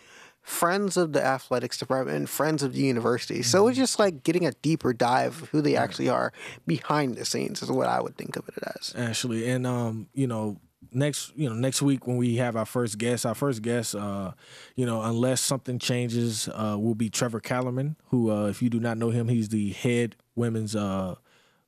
friends 0.45 0.95
of 0.95 1.12
the 1.12 1.25
athletics 1.25 1.77
department 1.77 2.15
and 2.17 2.29
friends 2.29 2.62
of 2.63 2.73
the 2.73 2.79
university. 2.81 3.41
So 3.41 3.62
Mm-hmm. 3.62 3.69
it's 3.69 3.77
just 3.79 3.99
like 3.99 4.23
getting 4.23 4.45
a 4.45 4.51
deeper 4.62 4.93
dive 4.93 5.41
of 5.41 5.49
who 5.49 5.60
they 5.62 5.75
actually 5.75 6.08
are 6.10 6.31
behind 6.67 7.15
the 7.15 7.25
scenes 7.25 7.62
is 7.63 7.71
what 7.71 7.88
I 7.88 7.99
would 7.99 8.15
think 8.15 8.36
of 8.38 8.47
it 8.47 8.63
as. 8.77 8.93
actually 8.95 9.49
and 9.49 9.65
um 9.65 10.08
you 10.13 10.27
know 10.27 10.60
next 10.93 11.34
you 11.36 11.49
know 11.49 11.55
next 11.55 11.81
week 11.81 12.05
when 12.08 12.15
we 12.17 12.36
have 12.38 12.55
our 12.55 12.65
first 12.65 12.97
guest 12.99 13.25
our 13.25 13.34
first 13.34 13.62
guest 13.63 13.95
uh 13.95 14.31
you 14.75 14.86
know 14.86 15.01
unless 15.01 15.41
something 15.41 15.79
changes 15.79 16.47
uh 16.49 16.77
will 16.79 16.95
be 16.95 17.10
trevor 17.10 17.41
callerman 17.41 17.95
who 18.10 18.29
uh 18.31 18.45
if 18.45 18.62
you 18.62 18.69
do 18.69 18.79
not 18.79 18.97
know 18.97 19.10
him 19.10 19.27
he's 19.27 19.49
the 19.49 19.71
head 19.71 20.15
women's 20.36 20.75
uh 20.75 21.15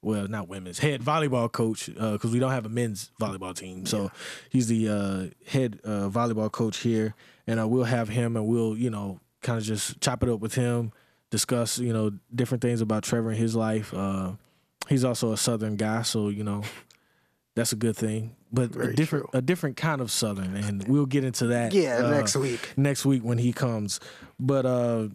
well, 0.07 0.27
not 0.27 0.47
women's 0.47 0.79
head 0.79 1.01
volleyball 1.01 1.51
coach 1.51 1.87
because 1.87 2.31
we 2.31 2.39
don't 2.39 2.51
have 2.51 2.65
a 2.65 2.69
men's 2.69 3.11
volleyball 3.19 3.53
team. 3.55 3.85
So 3.85 4.09
he's 4.49 4.67
the 4.67 4.89
uh, 4.89 5.49
head 5.51 5.79
uh, 5.83 6.09
volleyball 6.09 6.51
coach 6.51 6.77
here, 6.77 7.13
and 7.45 7.59
uh, 7.59 7.67
we'll 7.67 7.83
have 7.83 8.09
him 8.09 8.35
and 8.37 8.47
we'll 8.47 8.77
you 8.77 8.89
know 8.89 9.19
kind 9.41 9.59
of 9.59 9.63
just 9.65 9.99
chop 10.01 10.23
it 10.23 10.29
up 10.29 10.39
with 10.39 10.55
him, 10.55 10.91
discuss 11.29 11.77
you 11.77 11.93
know 11.93 12.11
different 12.33 12.61
things 12.61 12.81
about 12.81 13.03
Trevor 13.03 13.29
and 13.29 13.37
his 13.37 13.55
life. 13.55 13.93
Uh, 13.93 14.31
he's 14.89 15.03
also 15.03 15.33
a 15.33 15.37
Southern 15.37 15.75
guy, 15.75 16.01
so 16.03 16.29
you 16.29 16.43
know 16.43 16.63
that's 17.55 17.73
a 17.73 17.75
good 17.75 17.95
thing. 17.97 18.35
But 18.51 18.75
a 18.75 18.79
Very 18.79 18.93
different 18.93 19.25
a 19.33 19.41
different 19.41 19.75
kind 19.75 19.99
of 19.99 20.09
Southern, 20.09 20.55
and 20.55 20.87
we'll 20.87 21.05
get 21.05 21.23
into 21.25 21.47
that. 21.47 21.73
Yeah, 21.73 21.97
uh, 22.05 22.11
next 22.11 22.35
week. 22.37 22.73
next 22.77 23.05
week 23.05 23.23
when 23.23 23.37
he 23.39 23.51
comes. 23.51 23.99
But 24.39 24.65
uh 24.65 25.09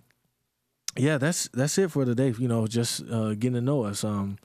yeah, 0.97 1.17
that's 1.17 1.49
that's 1.55 1.79
it 1.79 1.91
for 1.91 2.05
today. 2.05 2.35
You 2.39 2.49
know, 2.49 2.67
just 2.67 3.03
uh 3.11 3.31
getting 3.35 3.55
to 3.55 3.61
know 3.63 3.85
us. 3.85 4.05
Um 4.05 4.37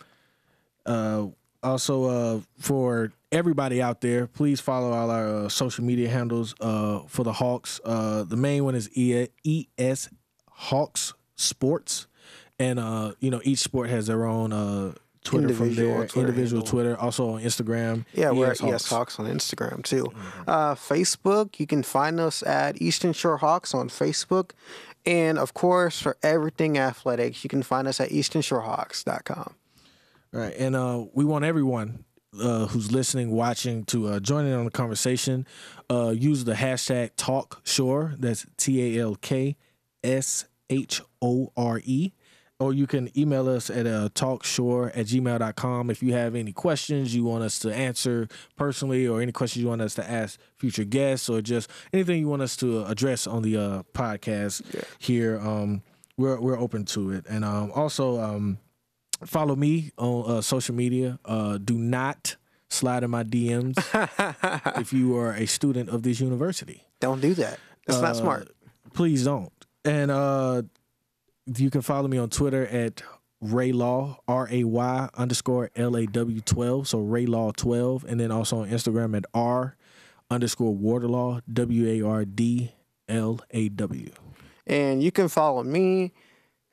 uh 0.88 1.28
also 1.64 2.06
uh 2.06 2.40
for 2.60 3.12
everybody 3.32 3.82
out 3.82 4.02
there, 4.02 4.28
please 4.28 4.60
follow 4.62 4.92
all 4.94 5.10
our 5.12 5.28
uh, 5.28 5.50
social 5.50 5.84
media 5.84 6.10
handles 6.10 6.56
uh 6.62 7.00
for 7.08 7.24
the 7.24 7.34
Hawks. 7.34 7.80
Uh 7.84 8.24
the 8.24 8.38
main 8.38 8.64
one 8.64 8.76
is 8.76 8.90
E 8.94 9.28
ES 9.78 10.10
Hawks 10.50 11.14
Sports. 11.36 12.08
And 12.60 12.80
uh, 12.80 13.14
you 13.20 13.30
know, 13.30 13.42
each 13.44 13.60
sport 13.60 13.90
has 13.90 14.08
their 14.08 14.26
own 14.26 14.52
uh 14.54 14.94
Twitter 15.24 15.54
from 15.54 15.68
Individual 15.68 15.98
there, 16.00 16.08
Twitter 16.08 16.28
individual 16.30 16.62
handle. 16.62 16.72
Twitter, 16.72 16.98
also 16.98 17.30
on 17.32 17.42
Instagram. 17.42 18.06
Yeah, 18.14 18.32
we're 18.32 18.52
ES 18.52 18.64
at 18.64 18.70
ES 18.74 18.90
Hawks 18.90 19.20
on 19.20 19.26
Instagram 19.26 19.84
too. 19.84 20.08
Uh, 20.48 20.74
Facebook, 20.74 21.60
you 21.60 21.68
can 21.68 21.84
find 21.84 22.20
us 22.20 22.44
at 22.44 22.82
Eastern 22.82 23.12
Shore 23.14 23.38
Hawks 23.38 23.74
on 23.74 23.90
Facebook. 23.90 24.52
And 25.06 25.38
of 25.38 25.54
course, 25.54 26.02
for 26.02 26.18
everything 26.24 26.78
athletics, 26.78 27.44
you 27.44 27.50
can 27.50 27.64
find 27.64 27.88
us 27.88 28.00
at 28.00 28.10
easternshorehawks.com. 28.10 29.56
Right. 30.32 30.54
And 30.58 30.76
uh, 30.76 31.06
we 31.14 31.26
want 31.26 31.46
everyone 31.46 32.06
uh, 32.40 32.68
who's 32.68 32.92
listening, 32.92 33.32
watching 33.32 33.86
to 33.86 34.08
uh, 34.08 34.20
join 34.20 34.46
in 34.46 34.54
on 34.54 34.66
the 34.66 34.72
conversation. 34.72 35.48
Uh, 35.90 36.10
use 36.10 36.44
the 36.44 36.54
hashtag 36.54 37.12
Talk 37.16 37.62
Shore. 37.64 38.16
That's 38.18 38.46
T 38.58 38.98
A 38.98 39.02
L 39.02 39.16
K 39.16 39.56
S 40.04 40.46
H 40.70 41.02
O 41.22 41.52
R 41.56 41.82
E. 41.84 42.12
Or 42.60 42.74
you 42.74 42.88
can 42.88 43.16
email 43.16 43.48
us 43.48 43.70
at 43.70 43.86
uh, 43.86 44.10
talkshore 44.16 44.90
at 44.98 45.06
gmail.com 45.06 45.92
if 45.92 46.02
you 46.02 46.14
have 46.14 46.34
any 46.34 46.52
questions 46.52 47.14
you 47.14 47.24
want 47.24 47.44
us 47.44 47.60
to 47.60 47.72
answer 47.72 48.28
personally 48.56 49.08
or 49.08 49.22
any 49.22 49.32
questions 49.32 49.62
you 49.62 49.70
want 49.70 49.82
us 49.84 49.94
to 49.94 50.10
ask 50.10 50.40
future 50.56 50.84
guests 50.84 51.30
or 51.30 51.40
just 51.42 51.70
anything 51.94 52.20
you 52.20 52.28
want 52.28 52.42
us 52.42 52.56
to 52.58 52.84
address 52.86 53.28
on 53.28 53.44
the 53.44 53.56
uh, 53.56 53.84
podcast 53.94 54.64
here. 54.98 55.40
Um, 55.40 55.84
we're, 56.18 56.42
we're 56.42 56.60
open 56.60 56.86
to 56.86 57.12
it. 57.12 57.28
And 57.30 57.46
um, 57.46 57.72
also, 57.76 58.20
um, 58.20 58.58
follow 59.26 59.56
me 59.56 59.92
on 59.98 60.32
uh, 60.38 60.42
social 60.42 60.76
media. 60.76 61.20
Uh, 61.26 61.58
do 61.58 61.78
not 61.78 62.36
slide 62.70 63.04
in 63.04 63.10
my 63.12 63.24
DMs 63.24 63.78
if 64.80 64.92
you 64.94 65.16
are 65.18 65.34
a 65.34 65.46
student 65.46 65.90
of 65.90 66.04
this 66.04 66.20
university. 66.20 66.84
Don't 67.00 67.22
do 67.22 67.34
that. 67.36 67.60
That's 67.86 68.02
not 68.02 68.12
Uh, 68.12 68.14
smart. 68.16 68.50
Please 68.94 69.24
don't. 69.24 69.52
And 69.86 70.12
uh, 70.12 70.64
you 71.56 71.70
can 71.70 71.82
follow 71.82 72.08
me 72.08 72.18
on 72.18 72.30
Twitter 72.30 72.66
at 72.68 73.02
Ray 73.40 73.72
Law 73.72 74.20
R 74.28 74.48
A 74.52 74.64
Y 74.64 75.10
underscore 75.16 75.70
L 75.76 75.96
A 75.96 76.06
W 76.08 76.42
twelve. 76.42 76.88
So 76.88 77.00
Ray 77.00 77.26
Law 77.26 77.52
twelve, 77.52 78.04
and 78.04 78.20
then 78.20 78.32
also 78.32 78.62
on 78.64 78.70
Instagram 78.70 79.16
at 79.16 79.26
R 79.34 79.76
underscore 80.30 80.74
Wardlaw 80.76 81.40
W 81.54 81.88
A 81.88 82.02
R 82.08 82.26
D 82.26 82.72
L 83.08 83.40
A 83.52 83.70
W. 83.70 84.12
And 84.66 85.02
you 85.02 85.12
can 85.12 85.30
follow 85.30 85.64
me. 85.64 86.12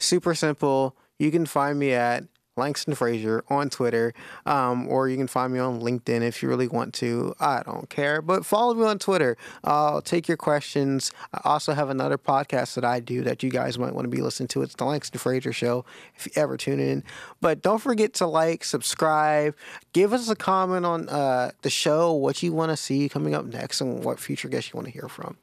Super 0.01 0.35
simple. 0.35 0.97
You 1.21 1.31
can 1.31 1.47
find 1.47 1.79
me 1.79 1.93
at 1.93 2.25
Langston 2.57 2.95
Frazier 2.95 3.45
on 3.49 3.69
Twitter, 3.69 4.15
um, 4.47 4.87
or 4.89 5.09
you 5.09 5.17
can 5.17 5.27
find 5.27 5.53
me 5.53 5.59
on 5.59 5.81
LinkedIn 5.81 6.23
if 6.23 6.43
you 6.43 6.49
really 6.49 6.69
want 6.69 6.95
to. 6.95 7.35
I 7.41 7.63
don't 7.65 7.91
care, 7.91 8.23
but 8.23 8.47
follow 8.47 8.75
me 8.75 8.85
on 8.85 8.99
Twitter. 8.99 9.37
I'll 9.65 10.01
take 10.01 10.29
your 10.29 10.37
questions. 10.37 11.11
I 11.33 11.41
also 11.45 11.73
have 11.73 11.91
another 11.91 12.17
podcast 12.17 12.75
that 12.75 12.85
I 12.85 13.01
do 13.01 13.23
that 13.23 13.43
you 13.43 13.51
guys 13.51 13.79
might 13.79 13.95
want 13.95 14.05
to 14.05 14.09
be 14.09 14.23
listening 14.23 14.49
to. 14.49 14.63
It's 14.63 14.75
the 14.75 14.85
Langston 14.85 15.19
Frazier 15.19 15.53
Show. 15.53 15.85
If 16.17 16.27
you 16.27 16.33
ever 16.37 16.57
tune 16.57 16.81
in, 16.81 17.03
but 17.41 17.61
don't 17.61 17.81
forget 17.81 18.15
to 18.15 18.27
like, 18.27 18.65
subscribe, 18.65 19.57
give 19.93 20.13
us 20.13 20.29
a 20.29 20.37
comment 20.37 20.87
on 20.87 21.09
uh, 21.09 21.51
the 21.63 21.71
show, 21.71 22.13
what 22.13 22.43
you 22.43 22.53
want 22.53 22.71
to 22.71 22.77
see 22.77 23.09
coming 23.09 23.35
up 23.35 23.47
next, 23.47 23.81
and 23.81 24.05
what 24.05 24.21
future 24.21 24.49
guests 24.49 24.73
you 24.73 24.77
want 24.77 24.87
to 24.87 24.93
hear 24.93 25.09
from. 25.09 25.37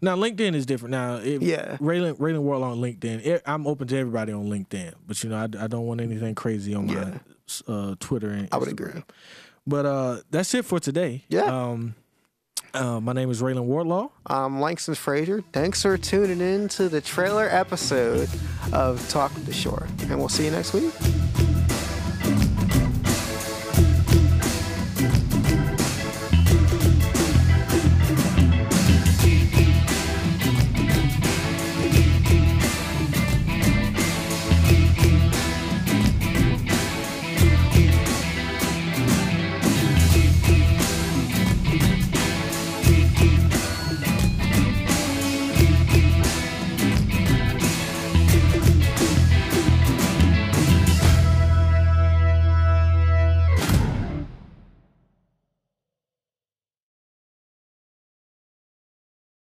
Now 0.00 0.16
LinkedIn 0.16 0.54
is 0.54 0.66
different. 0.66 0.92
Now, 0.92 1.16
it, 1.16 1.42
Yeah. 1.42 1.76
Raylan 1.78 2.14
Raylan 2.18 2.40
World 2.42 2.62
on 2.64 2.78
LinkedIn. 2.78 3.24
It, 3.26 3.42
I'm 3.46 3.66
open 3.66 3.86
to 3.88 3.96
everybody 3.98 4.32
on 4.32 4.44
LinkedIn, 4.46 4.94
but 5.06 5.22
you 5.22 5.30
know, 5.30 5.36
I, 5.36 5.44
I 5.64 5.66
don't 5.66 5.86
want 5.86 6.00
anything 6.00 6.34
crazy 6.34 6.74
on 6.74 6.88
Yeah. 6.88 7.18
my 7.68 7.74
uh, 7.74 7.94
Twitter 8.00 8.30
and 8.30 8.48
I 8.52 8.58
would 8.58 8.68
Instagram. 8.68 8.88
agree. 8.90 9.02
But 9.66 9.86
uh, 9.86 10.16
that's 10.30 10.52
it 10.54 10.64
for 10.64 10.78
today. 10.80 11.24
Yeah. 11.28 11.42
Um, 11.44 11.94
uh, 12.74 13.00
my 13.00 13.12
name 13.14 13.30
is 13.30 13.40
Raylan 13.40 13.64
Wardlaw. 13.64 14.08
I'm 14.26 14.60
Langston 14.60 14.94
Frazier. 14.94 15.42
Thanks 15.52 15.80
for 15.82 15.96
tuning 15.96 16.40
in 16.40 16.68
to 16.70 16.88
the 16.90 17.00
trailer 17.00 17.48
episode 17.50 18.28
of 18.72 19.08
Talk 19.08 19.34
with 19.34 19.46
the 19.46 19.52
Shore, 19.52 19.86
and 20.10 20.18
we'll 20.18 20.28
see 20.28 20.44
you 20.44 20.50
next 20.50 20.72
week. 20.74 20.92